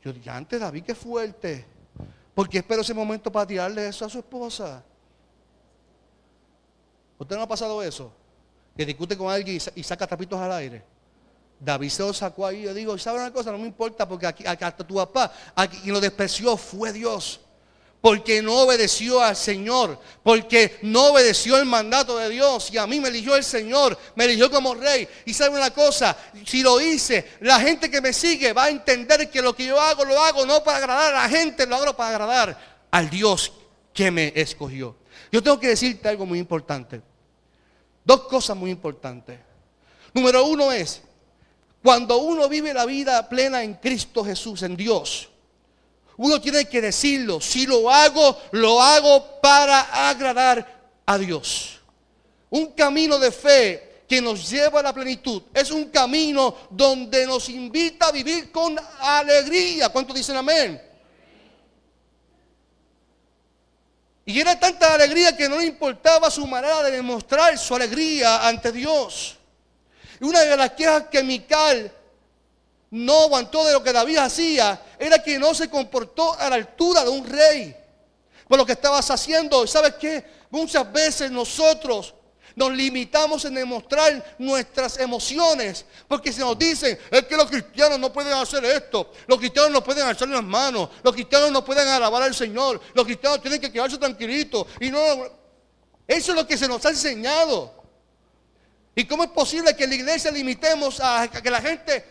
Yo 0.01 0.13
dije, 0.13 0.29
antes 0.29 0.57
David, 0.57 0.85
qué 0.85 0.95
fuerte. 0.95 1.65
Porque 2.33 2.59
espero 2.59 2.81
ese 2.81 2.93
momento 2.93 3.29
para 3.29 3.45
tirarle 3.45 3.89
eso 3.89 4.05
a 4.05 4.09
su 4.09 4.19
esposa. 4.19 4.81
¿Usted 7.17 7.35
no 7.35 7.41
ha 7.41 7.47
pasado 7.47 7.83
eso? 7.83 8.13
Que 8.77 8.85
discute 8.85 9.17
con 9.17 9.29
alguien 9.29 9.59
y 9.75 9.83
saca 9.83 10.07
trapitos 10.07 10.39
al 10.39 10.53
aire. 10.53 10.81
David 11.59 11.89
se 11.89 12.03
lo 12.03 12.13
sacó 12.13 12.45
ahí. 12.45 12.63
Yo 12.63 12.73
digo, 12.73 12.97
¿sabe 12.97 13.19
una 13.19 13.31
cosa? 13.31 13.51
No 13.51 13.57
me 13.57 13.65
importa 13.65 14.07
porque 14.07 14.27
aquí, 14.27 14.43
hasta 14.45 14.85
tu 14.85 14.95
papá, 14.95 15.31
quien 15.81 15.93
lo 15.93 15.99
despreció 15.99 16.55
fue 16.57 16.93
Dios. 16.93 17.39
Porque 17.99 18.43
no 18.43 18.61
obedeció 18.61 19.21
al 19.21 19.35
Señor. 19.35 19.99
Porque 20.21 20.77
no 20.83 21.07
obedeció 21.07 21.57
el 21.57 21.65
mandato 21.65 22.17
de 22.17 22.29
Dios. 22.29 22.69
Y 22.71 22.77
a 22.77 22.85
mí 22.85 22.99
me 22.99 23.09
eligió 23.09 23.35
el 23.35 23.43
Señor. 23.43 23.97
Me 24.15 24.25
eligió 24.25 24.51
como 24.51 24.75
rey. 24.75 25.07
Y 25.25 25.33
sabe 25.33 25.57
una 25.57 25.71
cosa. 25.71 26.15
Si 26.45 26.61
lo 26.61 26.79
hice, 26.79 27.33
la 27.41 27.59
gente 27.59 27.89
que 27.89 27.99
me 27.99 28.13
sigue 28.13 28.53
va 28.53 28.65
a 28.65 28.69
entender 28.69 29.29
que 29.31 29.41
lo 29.41 29.55
que 29.55 29.65
yo 29.65 29.81
hago, 29.81 30.05
lo 30.05 30.21
hago 30.21 30.45
no 30.45 30.63
para 30.63 30.77
agradar 30.77 31.15
a 31.15 31.23
la 31.23 31.29
gente. 31.29 31.65
Lo 31.65 31.75
hago 31.75 31.95
para 31.95 32.09
agradar 32.11 32.77
al 32.91 33.09
Dios 33.09 33.51
que 33.93 34.11
me 34.11 34.31
escogió. 34.35 34.95
Yo 35.31 35.41
tengo 35.41 35.59
que 35.59 35.69
decirte 35.69 36.07
algo 36.07 36.25
muy 36.25 36.37
importante. 36.37 37.01
Dos 38.05 38.21
cosas 38.27 38.55
muy 38.55 38.69
importantes. 38.69 39.39
Número 40.13 40.45
uno 40.45 40.71
es 40.71 41.01
cuando 41.87 42.17
uno 42.17 42.49
vive 42.49 42.73
la 42.73 42.85
vida 42.85 43.29
plena 43.29 43.63
en 43.63 43.75
Cristo 43.75 44.21
Jesús, 44.21 44.61
en 44.61 44.75
Dios, 44.75 45.29
uno 46.17 46.41
tiene 46.41 46.65
que 46.65 46.81
decirlo, 46.81 47.39
si 47.39 47.65
lo 47.65 47.89
hago, 47.89 48.37
lo 48.51 48.81
hago 48.81 49.39
para 49.39 50.09
agradar 50.09 50.81
a 51.05 51.17
Dios. 51.17 51.79
Un 52.49 52.73
camino 52.73 53.17
de 53.17 53.31
fe 53.31 54.01
que 54.05 54.21
nos 54.21 54.49
lleva 54.49 54.81
a 54.81 54.83
la 54.83 54.93
plenitud 54.93 55.43
es 55.53 55.71
un 55.71 55.85
camino 55.85 56.53
donde 56.69 57.25
nos 57.25 57.47
invita 57.47 58.07
a 58.07 58.11
vivir 58.11 58.51
con 58.51 58.75
alegría. 58.99 59.87
¿Cuántos 59.87 60.13
dicen 60.13 60.35
amén? 60.35 60.81
Y 64.25 64.41
era 64.41 64.59
tanta 64.59 64.93
alegría 64.93 65.37
que 65.37 65.47
no 65.47 65.55
le 65.55 65.67
importaba 65.67 66.29
su 66.29 66.45
manera 66.47 66.83
de 66.83 66.91
demostrar 66.91 67.57
su 67.57 67.73
alegría 67.73 68.45
ante 68.45 68.73
Dios. 68.73 69.36
Y 70.19 70.25
una 70.25 70.41
de 70.41 70.57
las 70.57 70.71
quejas 70.71 71.05
que 71.11 71.23
Mical 71.23 71.91
no 72.91 73.23
aguantó 73.23 73.65
de 73.65 73.73
lo 73.73 73.83
que 73.83 73.93
David 73.93 74.17
hacía 74.17 74.81
era 74.97 75.21
que 75.21 75.37
no 75.37 75.53
se 75.53 75.69
comportó 75.69 76.33
a 76.33 76.49
la 76.49 76.55
altura 76.55 77.03
de 77.03 77.09
un 77.09 77.27
rey. 77.27 77.75
Por 78.47 78.57
lo 78.57 78.65
que 78.65 78.71
estabas 78.71 79.09
haciendo, 79.11 79.67
¿sabes 79.67 79.95
qué? 79.99 80.23
Muchas 80.49 80.91
veces 80.91 81.29
nosotros 81.29 82.13
nos 82.57 82.71
limitamos 82.71 83.45
en 83.45 83.53
demostrar 83.53 84.35
nuestras 84.39 84.97
emociones. 84.97 85.85
Porque 86.07 86.33
se 86.33 86.39
nos 86.39 86.57
dicen, 86.57 86.97
es 87.11 87.23
que 87.27 87.37
los 87.37 87.45
cristianos 87.45 87.99
no 87.99 88.11
pueden 88.11 88.33
hacer 88.33 88.65
esto. 88.65 89.11
Los 89.27 89.37
cristianos 89.37 89.69
no 89.69 89.83
pueden 89.83 90.07
alzar 90.07 90.27
las 90.27 90.43
manos. 90.43 90.89
Los 91.03 91.13
cristianos 91.13 91.51
no 91.51 91.63
pueden 91.63 91.87
alabar 91.87 92.23
al 92.23 92.33
Señor. 92.33 92.81
Los 92.95 93.05
cristianos 93.05 93.41
tienen 93.41 93.61
que 93.61 93.71
quedarse 93.71 93.99
tranquilitos. 93.99 94.65
Y 94.79 94.89
no, 94.89 94.99
eso 96.07 96.31
es 96.31 96.35
lo 96.35 96.47
que 96.47 96.57
se 96.57 96.67
nos 96.67 96.83
ha 96.83 96.89
enseñado. 96.89 97.76
¿Y 98.97 99.05
cómo 99.05 99.23
es 99.23 99.29
posible 99.29 99.75
que 99.75 99.83
en 99.83 99.91
la 99.91 99.95
iglesia 99.95 100.31
limitemos 100.31 100.99
a 100.99 101.27
que 101.27 101.51
la 101.51 101.61
gente 101.61 102.03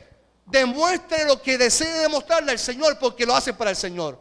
demuestre 0.47 1.25
lo 1.25 1.43
que 1.43 1.59
desee 1.59 1.99
demostrarle 1.99 2.53
al 2.53 2.61
Señor 2.61 2.97
porque 3.01 3.27
lo 3.27 3.35
hace 3.35 3.53
para 3.53 3.71
el 3.71 3.77
Señor? 3.77 4.17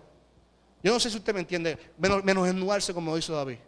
Yo 0.81 0.91
no 0.91 0.99
sé 0.99 1.11
si 1.11 1.17
usted 1.17 1.31
me 1.31 1.41
entiende, 1.41 1.77
menos, 1.99 2.23
menos 2.23 2.91
como 2.91 3.15
hizo 3.19 3.35
David. 3.35 3.59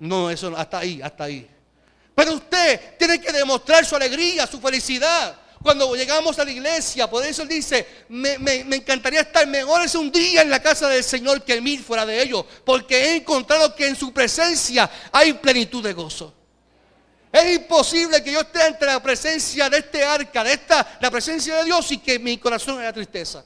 No, 0.00 0.28
eso 0.28 0.56
hasta 0.56 0.78
ahí, 0.78 1.00
hasta 1.00 1.22
ahí. 1.22 1.48
Pero 2.16 2.34
usted 2.34 2.96
tiene 2.98 3.20
que 3.20 3.30
demostrar 3.30 3.86
su 3.86 3.94
alegría, 3.94 4.44
su 4.48 4.60
felicidad. 4.60 5.38
Cuando 5.62 5.94
llegamos 5.94 6.36
a 6.40 6.44
la 6.44 6.50
iglesia, 6.50 7.08
por 7.08 7.24
eso 7.24 7.42
él 7.42 7.48
dice, 7.48 7.86
me, 8.08 8.34
encantaría 8.74 9.20
estar 9.20 9.46
mejor 9.46 9.84
es 9.84 9.94
un 9.94 10.10
día 10.10 10.42
en 10.42 10.50
la 10.50 10.60
casa 10.60 10.88
del 10.88 11.04
Señor 11.04 11.44
que 11.44 11.60
mil 11.60 11.80
fuera 11.80 12.04
de 12.04 12.20
ellos, 12.20 12.44
porque 12.64 12.96
he 12.96 13.16
encontrado 13.18 13.72
que 13.76 13.86
en 13.86 13.94
su 13.94 14.12
presencia 14.12 14.90
hay 15.12 15.34
plenitud 15.34 15.80
de 15.80 15.92
gozo. 15.92 16.34
Es 17.34 17.56
imposible 17.56 18.22
que 18.22 18.30
yo 18.30 18.42
esté 18.42 18.64
entre 18.64 18.86
la 18.86 19.02
presencia 19.02 19.68
de 19.68 19.78
este 19.78 20.04
arca, 20.04 20.44
de 20.44 20.52
esta, 20.52 20.98
la 21.00 21.10
presencia 21.10 21.56
de 21.56 21.64
Dios 21.64 21.90
y 21.90 21.98
que 21.98 22.16
mi 22.16 22.38
corazón 22.38 22.78
haya 22.78 22.92
tristeza. 22.92 23.44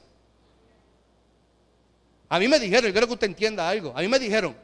A 2.29 2.39
mí 2.39 2.47
me 2.49 2.61
dijeron, 2.61 2.85
yo 2.85 2.93
quiero 2.93 3.07
que 3.07 3.15
usted 3.15 3.29
entienda 3.29 3.67
algo. 3.67 3.95
A 3.97 4.03
mí 4.03 4.09
me 4.09 4.19
dijeron, 4.19 4.55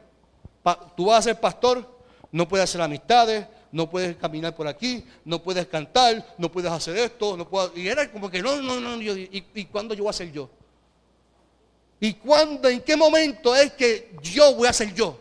tú 0.95 1.05
vas 1.05 1.17
a 1.17 1.21
ser 1.23 1.39
pastor, 1.39 1.97
no 2.31 2.47
puedes 2.47 2.65
hacer 2.65 2.79
amistades, 2.79 3.47
no 3.71 3.89
puedes 3.89 4.15
caminar 4.15 4.55
por 4.55 4.67
aquí, 4.67 5.03
no 5.23 5.41
puedes 5.41 5.65
cantar, 5.65 6.23
no 6.37 6.51
puedes 6.51 6.71
hacer 6.71 6.95
esto, 6.95 7.35
no 7.35 7.49
puedo. 7.49 7.75
Y 7.75 7.87
era 7.87 8.11
como 8.11 8.29
que 8.29 8.43
no, 8.43 8.61
no, 8.61 8.79
no, 8.79 9.01
y, 9.01 9.43
y 9.55 9.65
cuándo 9.65 9.95
yo 9.95 10.03
voy 10.03 10.11
a 10.11 10.13
ser 10.13 10.31
yo? 10.31 10.51
¿Y 11.99 12.13
cuándo, 12.13 12.69
en 12.69 12.79
qué 12.81 12.95
momento 12.95 13.55
es 13.55 13.73
que 13.73 14.15
yo 14.21 14.53
voy 14.53 14.67
a 14.67 14.73
ser 14.73 14.93
yo? 14.93 15.19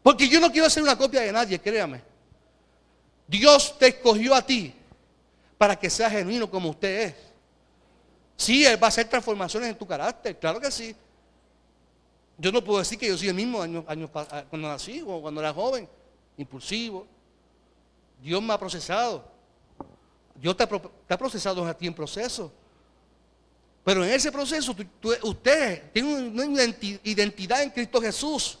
Porque 0.00 0.28
yo 0.28 0.38
no 0.38 0.52
quiero 0.52 0.70
ser 0.70 0.84
una 0.84 0.96
copia 0.96 1.22
de 1.22 1.32
nadie, 1.32 1.58
créame. 1.58 2.13
Dios 3.26 3.78
te 3.78 3.88
escogió 3.88 4.34
a 4.34 4.42
ti 4.42 4.74
para 5.56 5.76
que 5.76 5.88
seas 5.88 6.12
genuino 6.12 6.50
como 6.50 6.70
usted 6.70 7.08
es. 7.08 7.14
Sí, 8.36 8.64
Él 8.64 8.82
va 8.82 8.86
a 8.86 8.88
hacer 8.88 9.08
transformaciones 9.08 9.70
en 9.70 9.78
tu 9.78 9.86
carácter, 9.86 10.38
claro 10.38 10.60
que 10.60 10.70
sí. 10.70 10.94
Yo 12.36 12.50
no 12.50 12.62
puedo 12.62 12.80
decir 12.80 12.98
que 12.98 13.06
yo 13.06 13.16
soy 13.16 13.28
el 13.28 13.34
mismo 13.34 13.62
año, 13.62 13.84
cuando 13.84 14.68
nací 14.68 15.02
o 15.06 15.22
cuando 15.22 15.40
era 15.40 15.52
joven, 15.52 15.88
impulsivo. 16.36 17.06
Dios 18.20 18.42
me 18.42 18.52
ha 18.52 18.58
procesado. 18.58 19.24
Dios 20.34 20.56
te 20.56 20.64
ha, 20.64 21.18
procesado 21.18 21.64
a 21.64 21.74
ti 21.74 21.86
en 21.86 21.94
proceso. 21.94 22.52
Pero 23.84 24.04
en 24.04 24.10
ese 24.10 24.32
proceso 24.32 24.74
usted 25.22 25.92
tiene 25.92 26.28
una 26.28 26.64
identidad 27.04 27.62
en 27.62 27.70
Cristo 27.70 28.00
Jesús. 28.00 28.58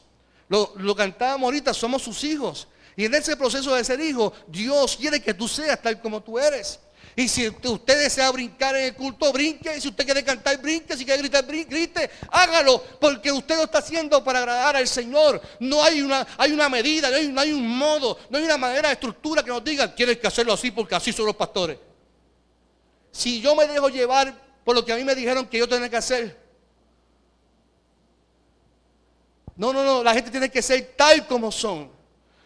Lo, 0.48 0.72
lo 0.76 0.94
cantábamos 0.94 1.46
ahorita, 1.46 1.74
somos 1.74 2.02
sus 2.02 2.22
hijos. 2.22 2.68
Y 2.96 3.04
en 3.06 3.14
ese 3.14 3.36
proceso 3.36 3.74
de 3.74 3.84
ser 3.84 4.00
hijo, 4.00 4.32
Dios 4.46 4.96
quiere 4.96 5.20
que 5.20 5.34
tú 5.34 5.48
seas 5.48 5.80
tal 5.80 6.00
como 6.00 6.22
tú 6.22 6.38
eres. 6.38 6.78
Y 7.16 7.28
si 7.28 7.48
usted 7.48 7.98
desea 7.98 8.30
brincar 8.32 8.74
en 8.74 8.86
el 8.86 8.94
culto, 8.94 9.32
brinque. 9.32 9.80
Si 9.80 9.88
usted 9.88 10.04
quiere 10.04 10.24
cantar, 10.24 10.60
brinque. 10.60 10.96
Si 10.96 11.04
quiere 11.04 11.20
gritar, 11.20 11.44
grite. 11.46 12.10
Hágalo. 12.30 12.82
Porque 13.00 13.30
usted 13.30 13.56
lo 13.56 13.64
está 13.64 13.78
haciendo 13.78 14.22
para 14.24 14.40
agradar 14.40 14.76
al 14.76 14.88
Señor. 14.88 15.40
No 15.60 15.82
hay 15.82 16.02
una, 16.02 16.26
hay 16.36 16.52
una 16.52 16.68
medida, 16.68 17.10
no 17.10 17.16
hay, 17.16 17.28
no 17.28 17.40
hay 17.40 17.52
un 17.52 17.68
modo, 17.68 18.18
no 18.30 18.38
hay 18.38 18.44
una 18.44 18.58
manera 18.58 18.88
de 18.88 18.94
estructura 18.94 19.44
que 19.44 19.50
nos 19.50 19.62
diga, 19.62 19.94
tienes 19.94 20.18
que 20.18 20.26
hacerlo 20.26 20.52
así 20.52 20.72
porque 20.72 20.96
así 20.96 21.12
son 21.12 21.26
los 21.26 21.36
pastores. 21.36 21.78
Si 23.12 23.40
yo 23.40 23.54
me 23.54 23.68
dejo 23.68 23.88
llevar 23.88 24.34
por 24.64 24.74
lo 24.74 24.84
que 24.84 24.92
a 24.92 24.96
mí 24.96 25.04
me 25.04 25.14
dijeron 25.14 25.46
que 25.46 25.58
yo 25.58 25.68
tenía 25.68 25.88
que 25.88 25.96
hacer. 25.96 26.44
No, 29.54 29.72
no, 29.72 29.84
no. 29.84 30.02
La 30.02 30.14
gente 30.14 30.32
tiene 30.32 30.50
que 30.50 30.62
ser 30.62 30.94
tal 30.96 31.28
como 31.28 31.52
son. 31.52 31.92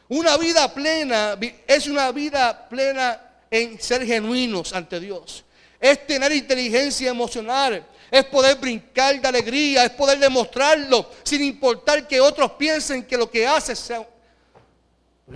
Una 0.09 0.37
vida 0.39 0.73
plena 0.73 1.39
es 1.67 1.87
una 1.87 2.11
vida 2.13 2.69
plena 2.69 3.21
en 3.51 3.81
ser 3.81 4.07
genuinos 4.07 4.73
ante 4.73 4.99
Dios. 4.99 5.45
Es 5.79 6.07
tener 6.07 6.33
inteligencia 6.33 7.11
emocional. 7.11 7.87
Es 8.11 8.25
poder 8.25 8.57
brincar 8.57 9.21
de 9.21 9.29
alegría. 9.29 9.85
Es 9.85 9.91
poder 9.91 10.19
demostrarlo 10.19 11.11
sin 11.23 11.43
importar 11.45 12.09
que 12.09 12.21
otros 12.21 12.53
piensen 12.53 13.05
que 13.05 13.17
lo 13.17 13.31
que 13.31 13.47
haces 13.47 13.79
sea... 13.79 14.07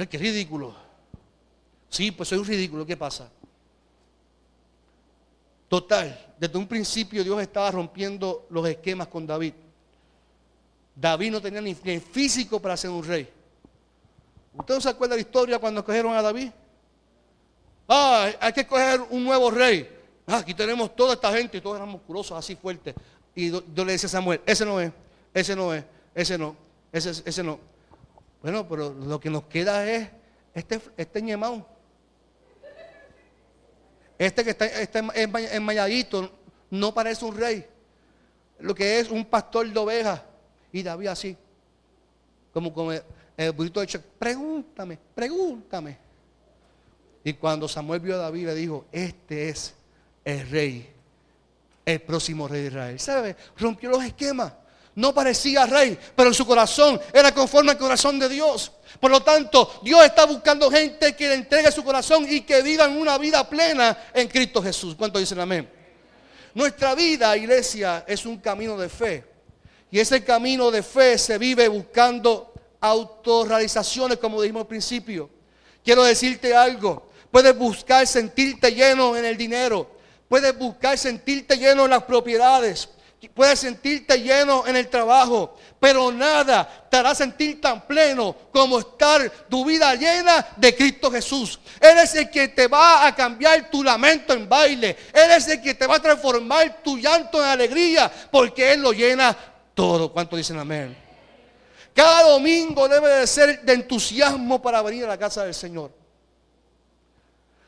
¡Qué 0.09 0.17
ridículo! 0.17 0.75
Sí, 1.91 2.11
pues 2.11 2.31
soy 2.31 2.39
un 2.39 2.47
ridículo. 2.47 2.87
¿Qué 2.87 2.97
pasa? 2.97 3.31
Total, 5.69 6.35
desde 6.39 6.59
un 6.59 6.67
principio 6.67 7.23
Dios 7.23 7.41
estaba 7.43 7.71
rompiendo 7.71 8.47
los 8.51 8.67
esquemas 8.67 9.09
con 9.09 9.27
David. 9.27 9.53
David 10.95 11.31
no 11.31 11.41
tenía 11.41 11.61
ni 11.61 11.75
físico 11.75 12.61
para 12.61 12.77
ser 12.77 12.91
un 12.91 13.05
rey. 13.05 13.29
¿Usted 14.55 14.75
no 14.75 14.81
se 14.81 14.89
acuerda 14.89 15.15
de 15.15 15.23
la 15.23 15.27
historia 15.27 15.59
cuando 15.59 15.81
escogieron 15.81 16.15
a 16.15 16.23
David? 16.23 16.51
Ah, 17.89 18.31
hay 18.41 18.53
que 18.53 18.61
escoger 18.61 19.01
un 19.11 19.25
nuevo 19.25 19.51
rey. 19.51 19.89
Ah, 20.27 20.39
aquí 20.39 20.55
tenemos 20.55 20.95
toda 20.95 21.15
esta 21.15 21.33
gente 21.33 21.59
y 21.59 21.61
todos 21.61 21.77
eran 21.77 21.89
musculosos, 21.89 22.37
así 22.39 22.55
fuertes. 22.57 22.95
Y 23.35 23.51
yo 23.51 23.85
le 23.85 23.93
decía 23.93 24.07
a 24.07 24.11
Samuel, 24.11 24.41
ese 24.47 24.65
no 24.65 24.81
es, 24.81 24.93
ese 25.33 25.57
no 25.57 25.75
es, 25.75 25.85
ese 26.15 26.39
no, 26.39 26.57
ese, 26.93 27.11
ese 27.11 27.43
no. 27.43 27.59
Bueno, 28.43 28.69
pero 28.69 28.93
lo 28.93 29.19
que 29.21 29.31
nos 29.31 29.45
queda 29.45 29.89
es 29.89 30.09
este, 30.55 30.81
este 30.97 31.23
ñemao. 31.23 31.67
Este 34.19 34.45
que 34.45 34.51
está, 34.51 34.67
este 34.67 34.99
enmayadito 35.53 36.31
no 36.71 36.95
parece 36.95 37.25
un 37.25 37.37
rey. 37.37 37.67
Lo 38.61 38.75
que 38.75 39.01
es 39.01 39.11
un 39.11 39.25
pastor 39.25 39.69
de 39.69 39.79
ovejas. 39.79 40.23
Y 40.73 40.83
David 40.83 41.09
así. 41.09 41.37
Como, 42.53 42.73
como 42.73 42.93
el 43.37 43.53
burrito 43.53 43.81
de 43.81 43.99
pregúntame, 44.19 44.99
pregúntame. 45.15 45.99
Y 47.25 47.35
cuando 47.35 47.69
Samuel 47.69 48.01
vio 48.01 48.15
a 48.15 48.19
David 48.19 48.47
le 48.47 48.55
dijo, 48.55 48.87
este 48.93 49.49
es 49.49 49.75
el 50.25 50.49
rey 50.51 50.93
el 51.85 52.01
próximo 52.01 52.49
rey 52.49 52.63
de 52.63 52.69
Israel. 52.69 53.01
¿Sabe? 53.01 53.37
Rompió 53.57 53.91
los 53.91 54.05
esquemas. 54.05 54.53
No 54.95 55.15
parecía 55.15 55.65
rey, 55.65 55.99
pero 56.15 56.29
en 56.29 56.35
su 56.35 56.45
corazón 56.45 57.01
era 57.15 57.33
conforme 57.33 57.71
al 57.71 57.79
corazón 57.79 58.19
de 58.19 58.29
Dios. 58.29 58.73
Por 59.01 59.11
lo 59.11 59.23
tanto, 59.23 59.81
Dios 59.83 60.05
está 60.05 60.27
buscando 60.27 60.71
gente 60.71 61.17
que 61.17 61.29
le 61.29 61.35
entregue 61.35 61.73
su 61.73 61.83
corazón 61.83 62.27
y 62.29 62.43
que 62.43 62.61
vivan 62.61 62.99
una 62.99 63.17
vida 63.17 63.49
plena 63.49 64.11
en 64.13 64.29
Cristo 64.29 64.63
Jesús. 64.63 64.95
¿Cuánto 64.95 65.19
dicen 65.19 65.41
amén? 65.41 65.69
Nuestra 66.53 66.95
vida, 66.95 67.35
iglesia, 67.39 68.05
es 68.07 68.27
un 68.27 68.37
camino 68.37 68.77
de 68.77 68.91
fe. 68.91 69.25
Y 69.91 69.99
ese 69.99 70.23
camino 70.23 70.71
de 70.71 70.83
fe 70.83 71.17
se 71.17 71.39
vive 71.39 71.69
buscando 71.69 72.53
autorrealizaciones, 72.83 74.19
como 74.19 74.43
dijimos 74.43 74.63
al 74.63 74.67
principio. 74.67 75.31
Quiero 75.83 76.03
decirte 76.03 76.55
algo. 76.55 77.09
Puedes 77.31 77.57
buscar 77.57 78.07
sentirte 78.07 78.71
lleno 78.73 79.17
en 79.17 79.25
el 79.25 79.37
dinero. 79.39 79.89
Puedes 80.29 80.57
buscar 80.59 80.99
sentirte 80.99 81.57
lleno 81.57 81.85
en 81.85 81.91
las 81.91 82.03
propiedades. 82.03 82.89
Puedes 83.35 83.61
sentirte 83.61 84.21
lleno 84.21 84.67
en 84.67 84.77
el 84.77 84.89
trabajo, 84.89 85.57
pero 85.79 86.11
nada 86.11 86.89
te 86.91 86.97
hará 86.97 87.15
sentir 87.15 87.61
tan 87.61 87.87
pleno 87.87 88.35
como 88.53 88.81
estar 88.81 89.31
tu 89.49 89.65
vida 89.65 89.95
llena 89.95 90.45
de 90.57 90.75
Cristo 90.75 91.09
Jesús. 91.09 91.61
Él 91.81 91.99
es 91.99 92.15
el 92.17 92.29
que 92.31 92.49
te 92.49 92.67
va 92.67 93.07
a 93.07 93.15
cambiar 93.15 93.71
tu 93.71 93.85
lamento 93.85 94.33
en 94.33 94.49
baile. 94.49 94.97
Él 95.13 95.31
es 95.31 95.47
el 95.47 95.63
que 95.63 95.75
te 95.75 95.87
va 95.87 95.97
a 95.97 96.03
transformar 96.03 96.83
tu 96.83 96.99
llanto 96.99 97.39
en 97.39 97.49
alegría, 97.49 98.11
porque 98.31 98.73
Él 98.73 98.83
lo 98.83 98.93
llena 98.93 99.37
todo. 99.73 100.13
¿Cuánto 100.13 100.35
dicen 100.35 100.59
amén? 100.59 101.02
Cada 101.95 102.31
domingo 102.31 102.89
debe 102.89 103.09
de 103.09 103.27
ser 103.27 103.63
de 103.63 103.73
entusiasmo 103.75 104.61
para 104.63 104.81
venir 104.83 105.05
a 105.05 105.09
la 105.09 105.19
casa 105.19 105.45
del 105.45 105.55
Señor. 105.55 105.93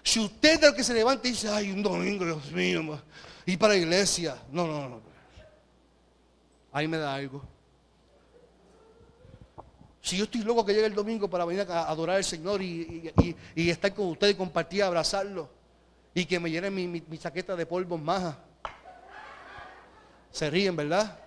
Si 0.02 0.20
usted 0.20 0.62
es 0.62 0.62
el 0.62 0.74
que 0.74 0.84
se 0.84 0.94
levanta 0.94 1.26
y 1.26 1.30
dice, 1.30 1.48
ay, 1.48 1.70
un 1.70 1.82
domingo, 1.82 2.24
Dios 2.24 2.52
mío, 2.52 3.00
y 3.46 3.56
para 3.56 3.74
la 3.74 3.80
iglesia. 3.80 4.36
No, 4.50 4.66
no, 4.66 4.88
no. 4.88 5.00
Ahí 6.72 6.88
me 6.88 6.98
da 6.98 7.14
algo. 7.14 7.42
Si 10.00 10.18
yo 10.18 10.24
estoy 10.24 10.42
loco 10.42 10.66
que 10.66 10.74
llegue 10.74 10.86
el 10.86 10.94
domingo 10.94 11.28
para 11.30 11.44
venir 11.46 11.66
a 11.70 11.88
adorar 11.88 12.16
al 12.16 12.24
Señor 12.24 12.60
y, 12.60 13.10
estar 13.56 13.94
con 13.94 14.08
usted 14.08 14.28
y 14.28 14.34
compartir, 14.34 14.82
abrazarlo. 14.82 15.48
Y 16.14 16.26
que 16.26 16.38
me 16.38 16.50
llene 16.50 16.70
mi, 16.70 17.18
chaqueta 17.18 17.56
de 17.56 17.64
polvo 17.64 17.96
maja. 17.96 18.38
Se 20.30 20.50
ríen, 20.50 20.76
¿verdad? 20.76 21.18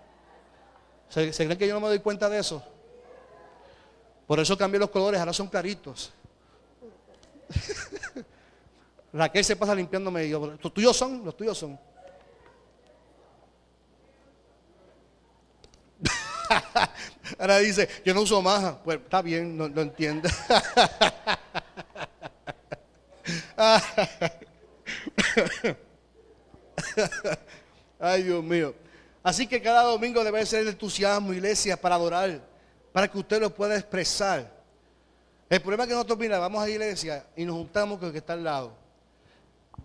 ¿Se, 1.09 1.33
¿Se, 1.33 1.45
creen 1.45 1.57
que 1.57 1.67
yo 1.67 1.73
no 1.73 1.81
me 1.81 1.87
doy 1.87 1.99
cuenta 1.99 2.29
de 2.29 2.39
eso? 2.39 2.63
Por 4.27 4.39
eso 4.39 4.57
cambié 4.57 4.79
los 4.79 4.89
colores, 4.89 5.19
ahora 5.19 5.33
son 5.33 5.47
claritos. 5.47 6.11
Raquel 9.13 9.43
se 9.43 9.55
pasa 9.55 9.73
limpiándome 9.73 10.25
y 10.25 10.29
yo, 10.29 10.55
¿los 10.61 10.73
tuyos 10.73 10.95
son? 10.95 11.23
Los 11.23 11.35
tuyos 11.35 11.57
son. 11.57 11.79
Ahora 17.39 17.59
dice, 17.59 17.87
yo 18.05 18.13
no 18.13 18.21
uso 18.21 18.41
maja. 18.41 18.81
Pues 18.83 18.99
está 18.99 19.21
bien, 19.21 19.57
no, 19.57 19.67
lo 19.67 19.81
entiende. 19.81 20.29
Ay, 27.99 28.23
Dios 28.23 28.43
mío. 28.43 28.73
Así 29.23 29.47
que 29.47 29.61
cada 29.61 29.83
domingo 29.83 30.23
debe 30.23 30.45
ser 30.45 30.61
el 30.61 30.69
entusiasmo, 30.69 31.33
iglesia, 31.33 31.75
para 31.79 31.95
adorar, 31.95 32.41
para 32.97 33.07
que 33.07 33.19
usted 33.19 33.39
lo 33.39 33.53
pueda 33.53 33.75
expresar. 33.75 34.51
El 35.47 35.61
problema 35.61 35.83
es 35.83 35.89
que 35.89 35.93
nosotros, 35.93 36.17
mira, 36.17 36.39
vamos 36.39 36.63
a 36.63 36.65
la 36.65 36.71
iglesia 36.71 37.27
y 37.35 37.45
nos 37.45 37.55
juntamos 37.55 37.99
con 37.99 38.07
el 38.07 38.11
que 38.11 38.17
está 38.17 38.33
al 38.33 38.43
lado. 38.43 38.73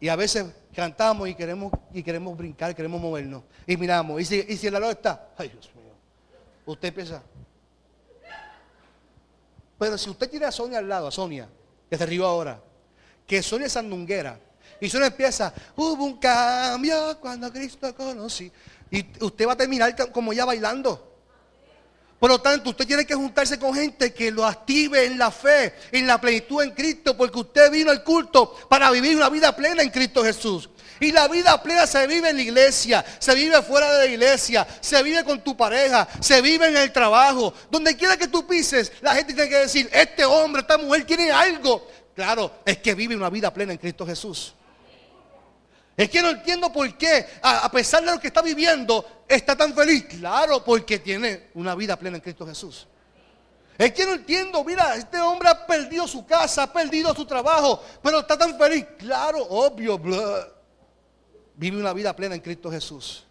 Y 0.00 0.08
a 0.08 0.16
veces 0.16 0.46
cantamos 0.74 1.28
y 1.28 1.34
queremos, 1.34 1.70
y 1.92 2.02
queremos 2.02 2.34
brincar, 2.34 2.74
queremos 2.74 2.98
movernos. 3.02 3.42
Y 3.66 3.76
miramos, 3.76 4.18
y 4.18 4.24
si, 4.24 4.46
y 4.48 4.56
si 4.56 4.66
el 4.66 4.72
lado 4.72 4.90
está, 4.90 5.28
ay 5.36 5.50
Dios 5.50 5.70
mío. 5.74 5.92
Usted 6.64 6.94
piensa. 6.94 7.22
Pero 9.78 9.98
si 9.98 10.08
usted 10.08 10.30
tiene 10.30 10.46
a 10.46 10.50
Sonia 10.50 10.78
al 10.78 10.88
lado, 10.88 11.08
a 11.08 11.12
Sonia, 11.12 11.50
que 11.90 11.98
se 11.98 12.06
río 12.06 12.24
ahora, 12.24 12.62
que 13.26 13.42
Sonia 13.42 13.66
es 13.66 13.74
sandunguera, 13.74 14.40
y 14.80 14.88
Sonia 14.88 15.08
empieza, 15.08 15.52
hubo 15.76 16.02
un 16.02 16.16
cambio 16.16 17.20
cuando 17.20 17.52
Cristo 17.52 17.94
conocí. 17.94 18.50
Y 18.90 19.22
usted 19.22 19.46
va 19.46 19.52
a 19.52 19.56
terminar 19.56 19.94
como 20.12 20.32
ya 20.32 20.46
bailando. 20.46 21.11
Por 22.22 22.30
lo 22.30 22.40
tanto, 22.40 22.70
usted 22.70 22.86
tiene 22.86 23.04
que 23.04 23.16
juntarse 23.16 23.58
con 23.58 23.74
gente 23.74 24.14
que 24.14 24.30
lo 24.30 24.46
active 24.46 25.06
en 25.06 25.18
la 25.18 25.32
fe, 25.32 25.74
en 25.90 26.06
la 26.06 26.20
plenitud 26.20 26.62
en 26.62 26.70
Cristo, 26.70 27.16
porque 27.16 27.40
usted 27.40 27.68
vino 27.68 27.90
al 27.90 28.04
culto 28.04 28.54
para 28.68 28.92
vivir 28.92 29.16
una 29.16 29.28
vida 29.28 29.56
plena 29.56 29.82
en 29.82 29.90
Cristo 29.90 30.22
Jesús. 30.22 30.70
Y 31.00 31.10
la 31.10 31.26
vida 31.26 31.60
plena 31.60 31.84
se 31.84 32.06
vive 32.06 32.30
en 32.30 32.36
la 32.36 32.42
iglesia, 32.42 33.04
se 33.18 33.34
vive 33.34 33.60
fuera 33.62 33.92
de 33.94 34.06
la 34.06 34.12
iglesia, 34.12 34.64
se 34.80 35.02
vive 35.02 35.24
con 35.24 35.42
tu 35.42 35.56
pareja, 35.56 36.06
se 36.20 36.40
vive 36.40 36.68
en 36.68 36.76
el 36.76 36.92
trabajo. 36.92 37.54
Donde 37.68 37.96
quiera 37.96 38.16
que 38.16 38.28
tú 38.28 38.46
pises, 38.46 38.92
la 39.00 39.16
gente 39.16 39.34
tiene 39.34 39.50
que 39.50 39.56
decir, 39.56 39.90
este 39.92 40.24
hombre, 40.24 40.62
esta 40.62 40.78
mujer 40.78 41.04
tiene 41.04 41.32
algo. 41.32 41.88
Claro, 42.14 42.52
es 42.64 42.78
que 42.78 42.94
vive 42.94 43.16
una 43.16 43.30
vida 43.30 43.52
plena 43.52 43.72
en 43.72 43.78
Cristo 43.78 44.06
Jesús. 44.06 44.54
Es 45.96 46.08
que 46.08 46.22
no 46.22 46.30
entiendo 46.30 46.72
por 46.72 46.96
qué, 46.96 47.26
a, 47.42 47.70
pesar 47.70 48.04
de 48.04 48.10
lo 48.12 48.20
que 48.20 48.28
está 48.28 48.40
viviendo, 48.42 49.24
está 49.28 49.56
tan 49.56 49.74
feliz. 49.74 50.04
Claro, 50.04 50.64
porque 50.64 50.98
tiene 50.98 51.48
una 51.54 51.74
vida 51.74 51.98
plena 51.98 52.16
en 52.16 52.22
Cristo 52.22 52.46
Jesús. 52.46 52.86
Es 53.76 53.92
que 53.92 54.06
no 54.06 54.14
entiendo, 54.14 54.62
mira, 54.64 54.94
este 54.96 55.20
hombre 55.20 55.48
ha 55.48 55.66
perdido 55.66 56.06
su 56.06 56.24
casa, 56.24 56.64
ha 56.64 56.72
perdido 56.72 57.14
su 57.14 57.26
trabajo, 57.26 57.82
pero 58.02 58.20
está 58.20 58.38
tan 58.38 58.56
feliz. 58.58 58.86
Claro, 58.98 59.46
obvio, 59.48 59.98
blah 59.98 60.46
vive 61.54 61.78
una 61.78 61.92
vida 61.92 62.14
plena 62.14 62.34
en 62.34 62.40
Cristo 62.40 62.70
Jesús. 62.70 63.24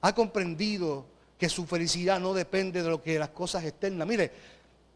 Ha 0.00 0.14
comprendido 0.14 1.04
que 1.36 1.48
su 1.48 1.66
felicidad 1.66 2.20
no 2.20 2.32
depende 2.32 2.82
de 2.82 2.88
lo 2.88 3.02
que 3.02 3.18
las 3.18 3.30
cosas 3.30 3.64
externas. 3.64 4.06
Mire, 4.06 4.32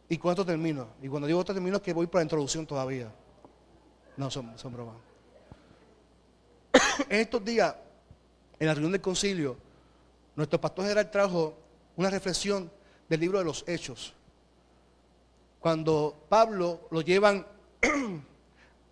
y 0.08 0.14
esto 0.14 0.44
termino. 0.44 0.88
Y 1.02 1.08
cuando 1.08 1.26
digo 1.26 1.40
esto 1.40 1.52
termino 1.52 1.76
es 1.76 1.82
que 1.82 1.92
voy 1.92 2.06
para 2.06 2.20
la 2.20 2.24
introducción 2.24 2.66
todavía. 2.66 3.12
No, 4.16 4.30
son, 4.30 4.56
son 4.58 4.72
bromas. 4.72 4.96
En 7.08 7.20
estos 7.20 7.44
días, 7.44 7.74
en 8.58 8.66
la 8.66 8.74
reunión 8.74 8.92
del 8.92 9.00
concilio, 9.00 9.56
nuestro 10.36 10.60
pastor 10.60 10.84
general 10.84 11.10
trajo 11.10 11.54
una 11.96 12.10
reflexión 12.10 12.70
del 13.08 13.20
libro 13.20 13.38
de 13.38 13.44
los 13.44 13.64
Hechos. 13.66 14.14
Cuando 15.60 16.26
Pablo 16.28 16.88
lo 16.90 17.00
llevan 17.00 17.46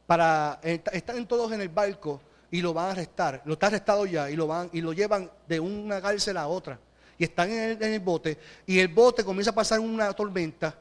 para, 0.07 0.61
están 0.63 1.27
todos 1.27 1.53
en 1.53 1.61
el 1.61 1.69
barco 1.69 2.21
y 2.51 2.61
lo 2.61 2.73
van 2.73 2.87
a 2.87 2.91
arrestar. 2.93 3.43
Lo 3.45 3.55
está 3.55 3.67
arrestado 3.67 4.07
ya 4.07 4.31
y 4.31 4.37
lo 4.37 4.47
van 4.47 4.71
y 4.73 4.81
lo 4.81 4.93
llevan 4.93 5.31
de 5.49 5.59
una 5.59 6.01
cárcel 6.01 6.37
a 6.37 6.47
otra. 6.47 6.79
Y 7.19 7.25
están 7.25 7.51
en 7.51 7.83
el, 7.83 8.01
bote 8.01 8.39
y 8.67 8.79
el 8.79 8.89
bote 8.89 9.25
comienza 9.25 9.51
a 9.51 9.55
pasar 9.55 9.81
una 9.81 10.13
tormenta 10.13 10.75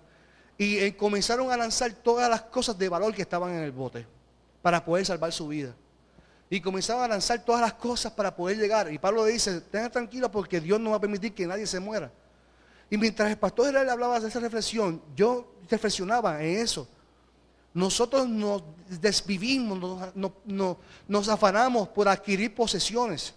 y 0.58 0.78
eh, 0.78 0.96
comenzaron 0.96 1.52
a 1.52 1.58
lanzar 1.58 1.92
todas 1.94 2.30
las 2.30 2.44
cosas 2.44 2.78
de 2.78 2.90
valor 2.90 3.14
que 3.14 3.22
estaban 3.22 3.54
en 3.54 3.64
el 3.64 3.72
bote 3.72 4.06
para 4.62 4.84
poder 4.84 5.06
salvar 5.06 5.32
su 5.32 5.48
vida. 5.48 5.76
Y 6.52 6.60
comenzaban 6.60 7.06
a 7.06 7.08
lanzar 7.08 7.46
todas 7.46 7.62
las 7.62 7.74
cosas 7.76 8.12
para 8.12 8.36
poder 8.36 8.58
llegar. 8.58 8.92
Y 8.92 9.00
Pablo 9.00 9.24
dice, 9.24 9.62
tenga 9.62 9.90
tranquilo 9.90 10.30
porque 10.30 10.60
Dios 10.60 10.82
no 10.82 10.90
va 10.90 10.98
a 10.98 11.00
permitir 11.00 11.34
que 11.34 11.48
nadie 11.48 11.66
se 11.66 11.80
muera. 11.80 12.12
Y 12.90 12.98
mientras 12.98 13.32
el 13.32 13.38
pastor 13.38 13.72
le 13.72 13.90
hablaba 13.90 14.20
de 14.20 14.28
esa 14.28 14.42
reflexión, 14.42 15.02
yo 15.16 15.54
reflexionaba 15.70 16.44
en 16.44 16.58
eso. 16.58 16.90
Nosotros 17.74 18.28
nos 18.28 18.64
desvivimos, 18.90 20.14
nos, 21.08 21.30
afanamos 21.30 21.88
por 21.88 22.10
adquirir 22.10 22.54
posesiones. 22.54 23.34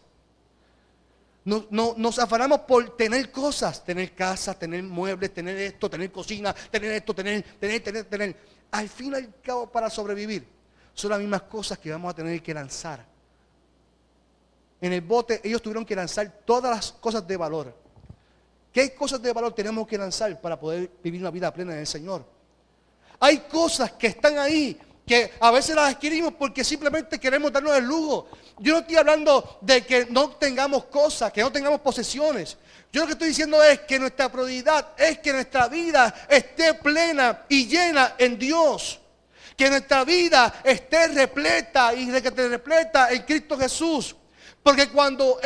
Nos, 1.45 2.19
afanamos 2.19 2.63
por 2.63 2.97
tener 2.97 3.31
cosas, 3.31 3.85
tener 3.85 4.13
casa, 4.13 4.59
tener 4.59 4.83
muebles, 4.83 5.33
tener 5.33 5.57
esto, 5.57 5.89
tener 5.89 6.11
cocina, 6.11 6.53
tener 6.53 6.91
esto, 6.91 7.15
tener, 7.15 7.45
tener, 7.61 7.81
tener, 7.81 8.05
tener. 8.07 8.37
Al 8.73 8.89
fin 8.89 9.13
y 9.13 9.15
al 9.15 9.41
cabo, 9.41 9.71
para 9.71 9.89
sobrevivir, 9.89 10.49
son 10.95 11.11
las 11.11 11.21
mismas 11.21 11.43
cosas 11.43 11.79
que 11.79 11.91
vamos 11.91 12.11
a 12.11 12.15
tener 12.15 12.43
que 12.43 12.55
lanzar. 12.55 13.05
En 14.81 14.93
el 14.93 15.01
bote 15.01 15.41
ellos 15.43 15.61
tuvieron 15.61 15.85
que 15.85 15.97
lanzar 15.97 16.41
todas 16.45 16.75
las 16.75 16.93
cosas 16.93 17.27
de 17.27 17.37
valor. 17.37 17.75
¿Qué 18.73 18.95
cosas 18.95 19.23
de 19.23 19.33
valor 19.33 19.53
tenemos 19.53 19.87
que 19.87 19.99
lanzar 19.99 20.41
para 20.41 20.59
poder 20.59 20.91
vivir 21.03 21.21
una 21.21 21.31
vida 21.31 21.53
plena 21.53 21.73
en 21.73 21.81
el 21.81 21.87
Señor? 21.87 22.25
Hay 23.21 23.39
cosas 23.41 23.93
que 23.93 24.09
están 24.09 24.39
ahí 24.39 24.79
que 25.07 25.33
a 25.39 25.51
veces 25.51 25.77
las 25.77 25.95
adquirimos 25.95 26.35
porque 26.35 26.65
simplemente 26.65 27.19
queremos 27.19 27.53
darnos 27.53 27.77
el 27.77 27.85
lujo. 27.85 28.29
Yo 28.59 28.73
no 28.73 28.81
estoy 28.81 28.97
hablando 28.97 29.59
de 29.61 29.85
que 29.85 30.07
no 30.07 30.31
tengamos 30.31 30.87
cosas, 30.87 31.33
que 31.33 31.43
no 31.43 31.53
tengamos 31.53 31.81
posesiones. 31.81 32.57
Yo 32.93 33.03
lo 33.03 33.07
que 33.07 33.13
estoy 33.13 33.29
diciendo 33.29 33.63
es 33.63 33.81
que 33.81 33.99
nuestra 33.99 34.31
prioridad 34.31 34.93
es 34.97 35.19
que 35.19 35.33
nuestra 35.33 35.69
vida 35.69 36.27
esté 36.29 36.75
plena 36.75 37.45
y 37.49 37.67
llena 37.67 38.15
en 38.19 38.39
Dios. 38.39 39.01
Que 39.57 39.71
nuestra 39.71 40.05
vida 40.05 40.61
esté 40.65 41.09
repleta 41.09 41.95
y 41.95 42.11
que 42.21 42.31
te 42.31 42.49
repleta 42.49 43.13
en 43.13 43.23
Cristo 43.23 43.57
Jesús. 43.59 44.17
Porque 44.63 44.89
cuando 44.89 45.39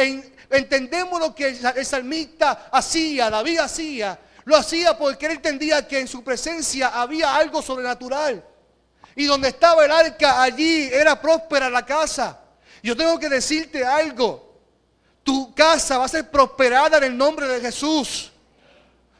entendemos 0.50 1.20
lo 1.20 1.34
que 1.34 1.48
el 1.48 1.86
salmista 1.86 2.68
hacía, 2.72 3.28
David 3.28 3.58
hacía, 3.58 4.18
lo 4.44 4.56
hacía 4.56 4.96
porque 4.96 5.26
él 5.26 5.32
entendía 5.32 5.86
que 5.86 5.98
en 5.98 6.08
su 6.08 6.24
presencia 6.24 6.88
había 6.88 7.36
algo 7.36 7.60
sobrenatural. 7.60 8.42
Y 9.14 9.24
donde 9.26 9.48
estaba 9.48 9.84
el 9.84 9.90
arca, 9.90 10.40
allí 10.40 10.88
era 10.92 11.20
próspera 11.20 11.68
la 11.68 11.84
casa. 11.84 12.38
Yo 12.82 12.96
tengo 12.96 13.18
que 13.18 13.28
decirte 13.28 13.84
algo. 13.84 14.54
casa 15.54 15.98
va 15.98 16.04
a 16.06 16.08
ser 16.08 16.30
prosperada 16.30 16.98
en 16.98 17.04
el 17.04 17.16
nombre 17.18 17.46
de 17.48 17.60
Jesús. 17.60 18.32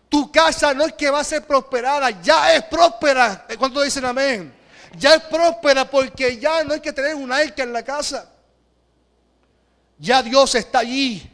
Tu 0.09 0.33
casa 0.33 0.73
no 0.73 0.87
es 0.87 0.95
que 0.95 1.11
va 1.11 1.21
a 1.21 1.25
ser 1.25 1.47
prosperada, 1.47 2.11
ya 2.23 2.55
es 2.55 2.63
próspera. 2.65 3.47
¿Cuántos 3.59 3.85
dicen 3.85 4.05
amén? 4.05 4.58
Ya 4.97 5.15
es 5.15 5.23
próspera 5.25 5.89
porque 5.89 6.39
ya 6.39 6.65
no 6.65 6.75
hay 6.75 6.81
que 6.81 6.93
tener 6.93 7.15
un 7.15 7.33
arca 7.33 7.63
en 7.63 7.73
la 7.73 7.83
casa. 7.83 8.31
Ya 9.99 10.23
Dios 10.23 10.55
está 10.55 10.81
allí. 10.81 11.29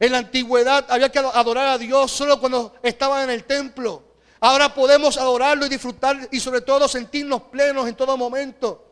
En 0.00 0.12
la 0.12 0.18
antigüedad 0.18 0.86
había 0.88 1.10
que 1.10 1.18
adorar 1.18 1.68
a 1.68 1.78
Dios 1.78 2.12
solo 2.12 2.38
cuando 2.38 2.74
estaban 2.82 3.24
en 3.24 3.30
el 3.30 3.44
templo. 3.44 4.04
Ahora 4.40 4.72
podemos 4.72 5.16
adorarlo 5.16 5.66
y 5.66 5.68
disfrutar 5.68 6.28
y 6.30 6.38
sobre 6.38 6.60
todo 6.60 6.86
sentirnos 6.86 7.42
plenos 7.42 7.88
en 7.88 7.96
todo 7.96 8.16
momento. 8.16 8.84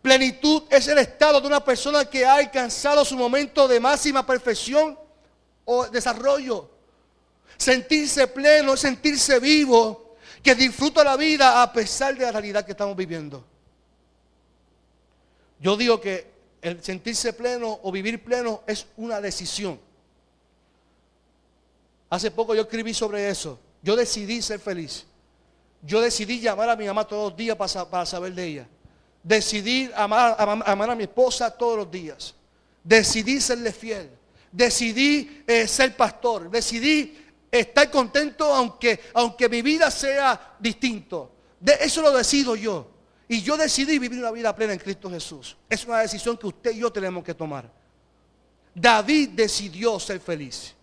Plenitud 0.00 0.62
es 0.70 0.88
el 0.88 0.98
estado 0.98 1.40
de 1.40 1.46
una 1.46 1.62
persona 1.62 2.06
que 2.06 2.24
ha 2.24 2.34
alcanzado 2.34 3.04
su 3.04 3.16
momento 3.16 3.68
de 3.68 3.78
máxima 3.78 4.26
perfección 4.26 4.98
o 5.64 5.86
desarrollo. 5.86 6.70
Sentirse 7.56 8.26
pleno 8.26 8.74
es 8.74 8.80
sentirse 8.80 9.38
vivo, 9.38 10.11
que 10.42 10.54
disfruta 10.54 11.04
la 11.04 11.16
vida 11.16 11.62
a 11.62 11.72
pesar 11.72 12.16
de 12.16 12.24
la 12.24 12.32
realidad 12.32 12.64
que 12.64 12.72
estamos 12.72 12.96
viviendo. 12.96 13.44
Yo 15.60 15.76
digo 15.76 16.00
que 16.00 16.32
el 16.60 16.82
sentirse 16.82 17.32
pleno 17.32 17.78
o 17.82 17.92
vivir 17.92 18.22
pleno 18.22 18.62
es 18.66 18.86
una 18.96 19.20
decisión. 19.20 19.78
Hace 22.10 22.30
poco 22.30 22.54
yo 22.54 22.62
escribí 22.62 22.92
sobre 22.92 23.28
eso. 23.28 23.58
Yo 23.82 23.96
decidí 23.96 24.42
ser 24.42 24.58
feliz. 24.58 25.06
Yo 25.82 26.00
decidí 26.00 26.40
llamar 26.40 26.68
a 26.70 26.76
mi 26.76 26.86
mamá 26.86 27.06
todos 27.06 27.30
los 27.30 27.36
días 27.36 27.56
para, 27.56 28.04
saber 28.04 28.34
de 28.34 28.44
ella. 28.44 28.68
Decidí 29.22 29.90
amar, 29.94 30.36
amar, 30.38 30.90
a 30.90 30.94
mi 30.94 31.04
esposa 31.04 31.50
todos 31.50 31.78
los 31.78 31.90
días. 31.90 32.34
Decidí 32.82 33.40
serle 33.40 33.72
fiel. 33.72 34.10
Decidí 34.50 35.42
eh, 35.46 35.66
ser 35.66 35.96
pastor. 35.96 36.50
Decidí 36.50 37.21
estar 37.52 37.90
contento 37.90 38.46
aunque, 38.52 38.98
aunque 39.12 39.48
mi 39.48 39.60
vida 39.60 39.90
sea 39.90 40.56
distinto. 40.58 41.30
De, 41.60 41.74
eso 41.80 42.00
lo 42.00 42.10
decido 42.10 42.56
yo. 42.56 42.88
Y 43.28 43.42
yo 43.42 43.56
decidí 43.56 43.98
vivir 43.98 44.18
una 44.18 44.30
vida 44.30 44.54
plena 44.54 44.72
en 44.72 44.78
Cristo 44.78 45.10
Jesús. 45.10 45.56
Es 45.68 45.84
una 45.84 46.00
decisión 46.00 46.36
que 46.36 46.46
usted 46.46 46.72
y 46.72 46.78
yo 46.78 46.90
tenemos 46.90 47.22
que 47.22 47.34
tomar. 47.34 47.70
David 48.74 49.30
decidió 49.30 50.00
ser 50.00 50.18
feliz. 50.20 50.74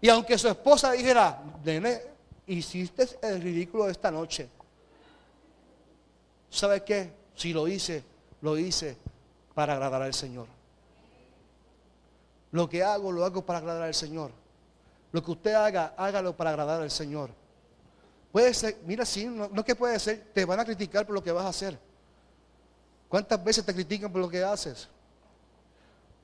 Y 0.00 0.08
aunque 0.08 0.36
su 0.38 0.48
esposa 0.48 0.92
dijera, 0.92 1.42
nene, 1.62 2.00
hiciste 2.46 3.08
el 3.22 3.40
ridículo 3.40 3.88
esta 3.88 4.10
noche. 4.10 4.48
¿Sabe 6.50 6.82
qué? 6.82 7.10
Si 7.34 7.52
lo 7.52 7.68
hice, 7.68 8.04
lo 8.40 8.58
hice 8.58 8.96
para 9.54 9.74
agradar 9.74 10.02
al 10.02 10.14
Señor. 10.14 10.46
Lo 12.52 12.68
que 12.68 12.82
hago, 12.82 13.10
lo 13.10 13.24
hago 13.24 13.44
para 13.44 13.58
agradar 13.58 13.82
al 13.82 13.94
Señor. 13.94 14.30
Lo 15.14 15.22
que 15.22 15.30
usted 15.30 15.54
haga, 15.54 15.94
hágalo 15.96 16.36
para 16.36 16.50
agradar 16.50 16.82
al 16.82 16.90
Señor. 16.90 17.30
Puede 18.32 18.52
ser, 18.52 18.78
mira, 18.84 19.04
sí, 19.04 19.26
no, 19.26 19.48
no 19.48 19.64
que 19.64 19.76
puede 19.76 19.96
ser, 20.00 20.24
te 20.34 20.44
van 20.44 20.58
a 20.58 20.64
criticar 20.64 21.06
por 21.06 21.14
lo 21.14 21.22
que 21.22 21.30
vas 21.30 21.44
a 21.44 21.50
hacer. 21.50 21.78
¿Cuántas 23.08 23.44
veces 23.44 23.64
te 23.64 23.72
critican 23.72 24.10
por 24.10 24.20
lo 24.20 24.28
que 24.28 24.42
haces? 24.42 24.88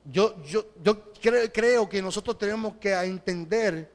Yo, 0.06 0.42
yo, 0.42 0.66
yo 0.82 1.12
creo, 1.22 1.88
que 1.88 2.02
nosotros 2.02 2.36
tenemos 2.36 2.78
que 2.78 2.92
entender 2.94 3.88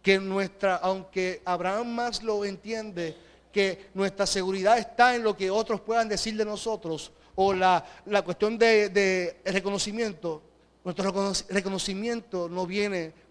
que 0.00 0.18
nuestra, 0.18 0.76
aunque 0.76 1.42
Abraham 1.44 1.94
más 1.94 2.22
lo 2.22 2.46
entiende, 2.46 3.14
que 3.52 3.90
nuestra 3.92 4.24
seguridad 4.24 4.78
está 4.78 5.14
en 5.14 5.22
lo 5.22 5.36
que 5.36 5.50
otros 5.50 5.82
puedan 5.82 6.08
decir 6.08 6.34
de 6.34 6.46
nosotros, 6.46 7.12
o 7.34 7.52
la, 7.52 7.84
cuestión 8.24 8.56
de, 8.56 8.88
de, 8.88 9.42
reconocimiento, 9.44 10.40
nuestro 10.82 11.12
reconocimiento 11.50 12.48
no 12.48 12.66
viene 12.66 13.23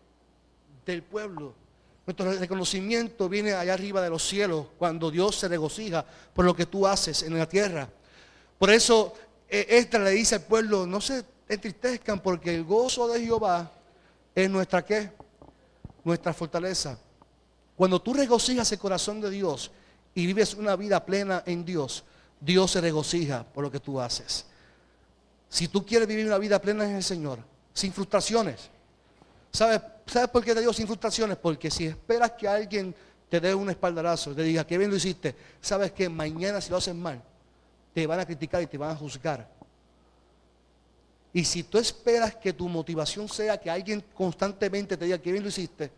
del 0.85 1.03
pueblo. 1.03 1.53
Nuestro 2.05 2.33
reconocimiento 2.33 3.29
viene 3.29 3.53
allá 3.53 3.73
arriba 3.73 4.01
de 4.01 4.09
los 4.09 4.27
cielos, 4.27 4.67
cuando 4.77 5.09
Dios 5.09 5.37
se 5.37 5.47
regocija 5.47 6.05
por 6.33 6.43
lo 6.43 6.55
que 6.55 6.65
tú 6.65 6.85
haces 6.85 7.23
en 7.23 7.37
la 7.37 7.47
tierra. 7.47 7.87
Por 8.59 8.69
eso, 8.69 9.13
eh, 9.47 9.65
esta 9.69 9.99
le 9.99 10.11
dice 10.11 10.35
al 10.35 10.41
pueblo, 10.41 10.85
no 10.85 10.99
se 10.99 11.23
entristezcan 11.47 12.19
porque 12.19 12.53
el 12.53 12.63
gozo 12.63 13.07
de 13.07 13.23
Jehová 13.23 13.71
es 14.35 14.49
nuestra 14.49 14.83
qué? 14.83 15.11
Nuestra 16.03 16.33
fortaleza. 16.33 16.97
Cuando 17.75 18.01
tú 18.01 18.13
regocijas 18.13 18.71
el 18.71 18.79
corazón 18.79 19.21
de 19.21 19.29
Dios 19.29 19.71
y 20.13 20.25
vives 20.25 20.53
una 20.55 20.75
vida 20.75 21.05
plena 21.05 21.43
en 21.45 21.63
Dios, 21.63 22.03
Dios 22.39 22.71
se 22.71 22.81
regocija 22.81 23.43
por 23.43 23.63
lo 23.63 23.71
que 23.71 23.79
tú 23.79 23.99
haces. 24.01 24.45
Si 25.47 25.67
tú 25.67 25.85
quieres 25.85 26.07
vivir 26.07 26.25
una 26.25 26.37
vida 26.37 26.59
plena 26.59 26.83
en 26.83 26.97
el 26.97 27.03
Señor, 27.03 27.39
sin 27.73 27.93
frustraciones, 27.93 28.69
¿sabes, 29.51 29.81
¿sabes 30.05 30.29
por 30.29 30.43
qué 30.43 30.53
te 30.53 30.59
digo 30.59 30.73
sin 30.73 30.87
frustraciones? 30.87 31.37
Porque 31.37 31.69
si 31.71 31.85
esperas 31.85 32.31
que 32.31 32.47
alguien 32.47 32.95
te 33.29 33.39
dé 33.39 33.55
un 33.55 33.69
espaldarazo, 33.69 34.35
te 34.35 34.43
diga 34.43 34.65
que 34.65 34.77
bien 34.77 34.89
lo 34.89 34.97
hiciste, 34.97 35.35
sabes 35.59 35.91
que 35.91 36.07
mañana 36.09 36.61
si 36.61 36.69
lo 36.69 36.77
haces 36.77 36.93
mal, 36.93 37.21
te 37.93 38.05
van 38.05 38.19
a 38.19 38.25
criticar 38.25 38.61
y 38.61 38.67
te 38.67 38.77
van 38.77 38.91
a 38.91 38.95
juzgar. 38.95 39.49
Y 41.33 41.43
si 41.43 41.63
tú 41.63 41.79
esperas 41.79 42.35
que 42.35 42.53
tu 42.53 42.69
motivación 42.69 43.27
sea 43.27 43.59
que 43.59 43.69
alguien 43.69 44.03
constantemente 44.13 44.95
te 44.95 45.05
diga 45.05 45.17
que 45.17 45.31
bien 45.31 45.43
lo 45.43 45.49
hiciste, 45.49 45.91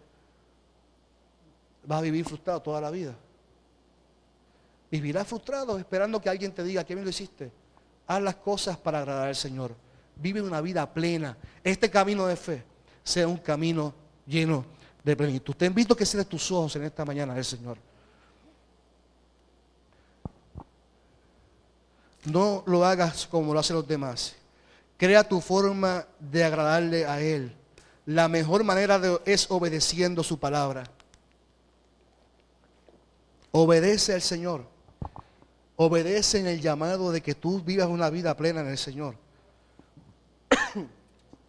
vas 1.85 1.99
a 1.99 2.01
vivir 2.01 2.23
frustrado 2.23 2.61
toda 2.61 2.79
la 2.79 2.89
vida. 2.89 3.13
Vivirás 4.89 5.27
frustrado 5.27 5.77
esperando 5.77 6.21
que 6.21 6.29
alguien 6.29 6.53
te 6.53 6.63
diga 6.63 6.85
que 6.85 6.95
bien 6.95 7.03
lo 7.03 7.09
hiciste. 7.09 7.51
Haz 8.07 8.21
las 8.21 8.35
cosas 8.35 8.77
para 8.77 8.99
agradar 8.99 9.27
al 9.27 9.35
Señor. 9.35 9.75
Vive 10.15 10.41
una 10.41 10.61
vida 10.61 10.89
plena. 10.93 11.37
Este 11.63 11.89
camino 11.89 12.25
de 12.27 12.35
fe 12.37 12.63
sea 13.05 13.27
un 13.27 13.37
camino 13.37 13.93
lleno 14.25 14.65
de 15.03 15.15
plenitud. 15.15 15.53
Te 15.55 15.67
invito 15.67 15.93
a 15.93 15.97
que 15.97 16.05
cierres 16.05 16.27
tus 16.27 16.51
ojos 16.51 16.75
en 16.75 16.83
esta 16.83 17.05
mañana 17.05 17.35
del 17.35 17.45
Señor. 17.45 17.77
No 22.25 22.63
lo 22.65 22.83
hagas 22.83 23.27
como 23.27 23.53
lo 23.53 23.59
hacen 23.59 23.75
los 23.75 23.87
demás. 23.87 24.35
Crea 24.97 25.23
tu 25.27 25.39
forma 25.39 26.07
de 26.19 26.43
agradarle 26.43 27.05
a 27.05 27.21
Él. 27.21 27.55
La 28.07 28.27
mejor 28.27 28.63
manera 28.63 28.99
es 29.25 29.49
obedeciendo 29.51 30.23
su 30.23 30.39
palabra. 30.39 30.83
Obedece 33.51 34.15
al 34.15 34.21
Señor. 34.21 34.65
Obedece 35.75 36.39
en 36.39 36.47
el 36.47 36.59
llamado 36.59 37.11
de 37.11 37.21
que 37.21 37.35
tú 37.35 37.61
vivas 37.61 37.87
una 37.87 38.09
vida 38.09 38.35
plena 38.35 38.61
en 38.61 38.67
el 38.67 38.77
Señor. 38.79 39.15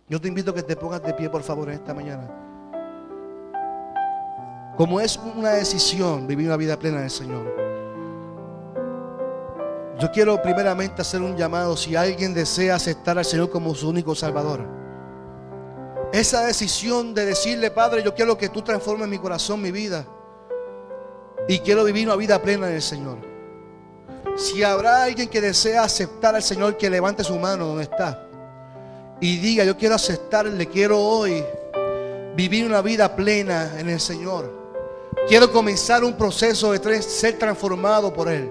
Yo 0.08 0.20
te 0.20 0.28
invito 0.28 0.52
a 0.52 0.54
que 0.54 0.62
te 0.62 0.76
pongas 0.76 1.02
de 1.02 1.12
pie, 1.14 1.28
por 1.28 1.42
favor, 1.42 1.68
en 1.68 1.74
esta 1.74 1.92
mañana. 1.92 2.28
Como 4.76 5.00
es 5.00 5.16
una 5.16 5.50
decisión 5.50 6.28
vivir 6.28 6.46
una 6.46 6.56
vida 6.56 6.78
plena 6.78 6.98
en 6.98 7.04
el 7.04 7.10
Señor. 7.10 7.44
Yo 9.98 10.12
quiero 10.12 10.40
primeramente 10.40 11.02
hacer 11.02 11.22
un 11.22 11.36
llamado 11.36 11.76
si 11.76 11.96
alguien 11.96 12.34
desea 12.34 12.76
aceptar 12.76 13.18
al 13.18 13.24
Señor 13.24 13.50
como 13.50 13.74
su 13.74 13.88
único 13.88 14.14
Salvador. 14.14 14.64
Esa 16.12 16.46
decisión 16.46 17.12
de 17.12 17.24
decirle, 17.24 17.72
Padre, 17.72 18.04
yo 18.04 18.14
quiero 18.14 18.38
que 18.38 18.48
tú 18.48 18.62
transformes 18.62 19.08
mi 19.08 19.18
corazón, 19.18 19.60
mi 19.60 19.72
vida. 19.72 20.06
Y 21.48 21.58
quiero 21.60 21.82
vivir 21.82 22.06
una 22.06 22.16
vida 22.16 22.40
plena 22.40 22.68
en 22.68 22.74
el 22.74 22.82
Señor. 22.82 23.18
Si 24.36 24.62
habrá 24.62 25.02
alguien 25.02 25.28
que 25.28 25.40
desea 25.40 25.82
aceptar 25.82 26.36
al 26.36 26.42
Señor, 26.42 26.76
que 26.76 26.90
levante 26.90 27.24
su 27.24 27.36
mano 27.38 27.66
donde 27.66 27.84
está. 27.84 28.25
Y 29.20 29.38
diga, 29.38 29.64
yo 29.64 29.76
quiero 29.76 29.94
aceptarle, 29.94 30.66
quiero 30.66 31.00
hoy 31.00 31.42
vivir 32.34 32.66
una 32.66 32.82
vida 32.82 33.16
plena 33.16 33.78
en 33.78 33.88
el 33.88 34.00
Señor. 34.00 34.52
Quiero 35.26 35.50
comenzar 35.50 36.04
un 36.04 36.16
proceso 36.16 36.72
de 36.72 37.02
ser 37.02 37.38
transformado 37.38 38.12
por 38.12 38.28
Él. 38.28 38.50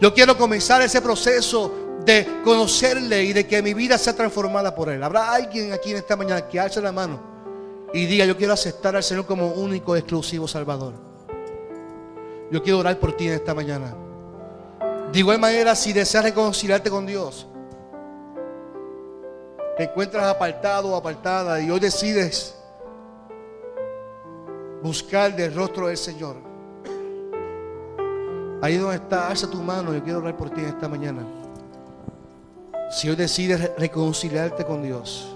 Yo 0.00 0.12
quiero 0.12 0.36
comenzar 0.36 0.82
ese 0.82 1.00
proceso 1.00 1.72
de 2.04 2.26
conocerle 2.44 3.24
y 3.24 3.32
de 3.32 3.46
que 3.46 3.62
mi 3.62 3.74
vida 3.74 3.98
sea 3.98 4.14
transformada 4.14 4.74
por 4.74 4.90
Él. 4.90 5.02
Habrá 5.02 5.32
alguien 5.32 5.72
aquí 5.72 5.90
en 5.90 5.96
esta 5.96 6.16
mañana 6.16 6.46
que 6.46 6.60
alce 6.60 6.80
la 6.80 6.92
mano 6.92 7.20
y 7.92 8.06
diga, 8.06 8.24
yo 8.26 8.36
quiero 8.36 8.52
aceptar 8.52 8.94
al 8.94 9.02
Señor 9.02 9.26
como 9.26 9.48
único, 9.48 9.96
exclusivo 9.96 10.46
Salvador. 10.46 10.94
Yo 12.50 12.62
quiero 12.62 12.78
orar 12.78 12.98
por 12.98 13.16
ti 13.16 13.28
en 13.28 13.34
esta 13.34 13.54
mañana. 13.54 13.94
De 15.12 15.18
igual 15.18 15.38
manera, 15.38 15.74
si 15.74 15.92
deseas 15.92 16.24
reconciliarte 16.24 16.90
con 16.90 17.06
Dios, 17.06 17.46
te 19.78 19.84
encuentras 19.84 20.24
apartado 20.24 20.88
o 20.88 20.96
apartada 20.96 21.60
y 21.60 21.70
hoy 21.70 21.78
decides 21.78 22.52
buscar 24.82 25.36
del 25.36 25.54
rostro 25.54 25.86
del 25.86 25.96
Señor. 25.96 26.34
Ahí 28.60 28.76
donde 28.76 28.96
está, 28.96 29.28
alza 29.28 29.48
tu 29.48 29.58
mano. 29.58 29.94
Yo 29.94 30.02
quiero 30.02 30.18
orar 30.18 30.36
por 30.36 30.50
ti 30.50 30.62
esta 30.62 30.88
mañana. 30.88 31.22
Si 32.90 33.08
hoy 33.08 33.14
decides 33.14 33.70
reconciliarte 33.78 34.64
con 34.64 34.82
Dios, 34.82 35.32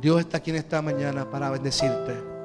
Dios 0.00 0.20
está 0.20 0.38
aquí 0.38 0.50
en 0.50 0.58
esta 0.58 0.80
mañana 0.80 1.28
para 1.28 1.50
bendecirte. 1.50 2.37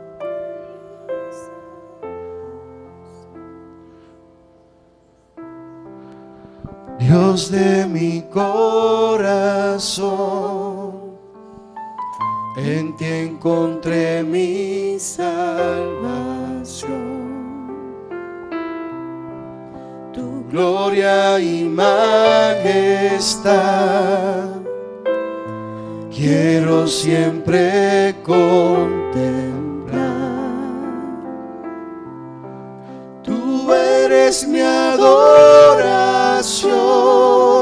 Dios 7.13 7.51
de 7.51 7.85
mi 7.85 8.23
corazón, 8.23 9.13
En 12.57 12.97
ti 12.97 13.05
encontré 13.05 14.23
mi 14.23 14.97
salvación. 14.97 15.43
Tu 20.11 20.43
gloria 20.49 21.39
y 21.39 21.65
majestad 21.65 22.63
quiero 26.09 26.87
siempre 26.87 28.15
contemplar. 28.23 30.01
Tú 33.21 33.71
eres 33.71 34.47
mi 34.47 34.61
adoración 34.61 36.12
y 36.43 37.52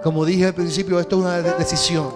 como 0.03 0.25
dije 0.25 0.47
al 0.47 0.53
principio, 0.53 0.99
esto 0.99 1.15
es 1.17 1.21
una 1.21 1.41
de- 1.41 1.53
decisión. 1.53 2.09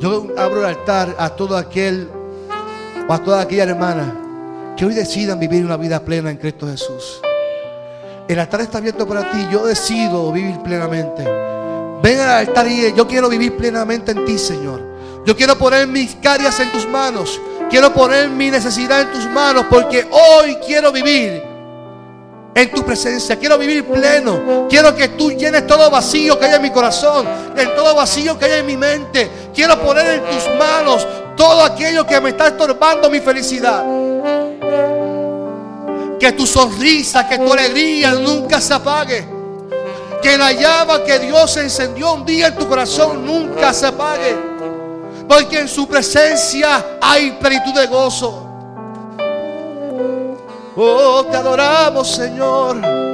Yo 0.00 0.26
abro 0.36 0.60
el 0.60 0.66
altar 0.66 1.14
a 1.18 1.28
todo 1.30 1.56
aquel 1.56 2.08
o 3.08 3.12
a 3.12 3.18
toda 3.18 3.42
aquella 3.42 3.64
hermana 3.64 4.20
que 4.76 4.84
hoy 4.86 4.94
decidan 4.94 5.38
vivir 5.38 5.64
una 5.64 5.76
vida 5.76 6.00
plena 6.00 6.30
en 6.30 6.36
Cristo 6.38 6.66
Jesús. 6.66 7.20
El 8.26 8.38
altar 8.38 8.62
está 8.62 8.78
abierto 8.78 9.06
para 9.06 9.30
ti. 9.30 9.46
Yo 9.50 9.66
decido 9.66 10.32
vivir 10.32 10.58
plenamente. 10.60 11.22
Ven 12.02 12.20
al 12.20 12.30
altar 12.30 12.66
y 12.66 12.92
yo 12.94 13.06
quiero 13.06 13.28
vivir 13.28 13.56
plenamente 13.56 14.12
en 14.12 14.24
ti, 14.24 14.38
Señor. 14.38 14.80
Yo 15.26 15.36
quiero 15.36 15.56
poner 15.56 15.86
mis 15.86 16.14
carias 16.16 16.58
en 16.60 16.72
tus 16.72 16.88
manos. 16.88 17.40
Quiero 17.68 17.92
poner 17.92 18.28
mi 18.28 18.50
necesidad 18.50 19.02
en 19.02 19.12
tus 19.12 19.28
manos 19.28 19.66
porque 19.68 20.06
hoy 20.10 20.56
quiero 20.66 20.90
vivir 20.90 21.42
en 22.54 22.70
tu 22.70 22.82
presencia. 22.82 23.38
Quiero 23.38 23.58
vivir 23.58 23.84
pleno. 23.84 24.66
Quiero 24.70 24.94
que 24.94 25.08
tú 25.08 25.30
llenes 25.30 25.66
todo 25.66 25.90
vacío 25.90 26.38
que 26.38 26.46
hay 26.46 26.54
en 26.54 26.62
mi 26.62 26.70
corazón, 26.70 27.26
en 27.56 27.74
todo 27.74 27.94
vacío 27.94 28.38
que 28.38 28.46
hay 28.46 28.60
en 28.60 28.66
mi 28.66 28.76
mente. 28.76 29.30
Quiero 29.54 29.78
poner 29.80 30.06
en 30.14 30.24
tus 30.24 30.48
manos 30.58 31.06
todo 31.36 31.62
aquello 31.62 32.06
que 32.06 32.20
me 32.20 32.30
está 32.30 32.48
estorbando 32.48 33.10
mi 33.10 33.20
felicidad. 33.20 34.03
Que 36.18 36.32
tu 36.32 36.46
sonrisa, 36.46 37.28
que 37.28 37.38
tu 37.38 37.52
alegría 37.52 38.12
nunca 38.12 38.60
se 38.60 38.74
apague. 38.74 39.26
Que 40.22 40.38
la 40.38 40.52
llama 40.52 41.04
que 41.04 41.18
Dios 41.18 41.56
encendió 41.56 42.14
un 42.14 42.24
día 42.24 42.48
en 42.48 42.56
tu 42.56 42.68
corazón 42.68 43.24
nunca 43.26 43.72
se 43.72 43.86
apague. 43.86 44.36
Porque 45.28 45.60
en 45.60 45.68
su 45.68 45.86
presencia 45.86 46.98
hay 47.00 47.32
plenitud 47.32 47.74
de 47.74 47.86
gozo. 47.86 48.40
Oh, 50.76 51.24
te 51.30 51.36
adoramos, 51.36 52.10
Señor. 52.10 53.13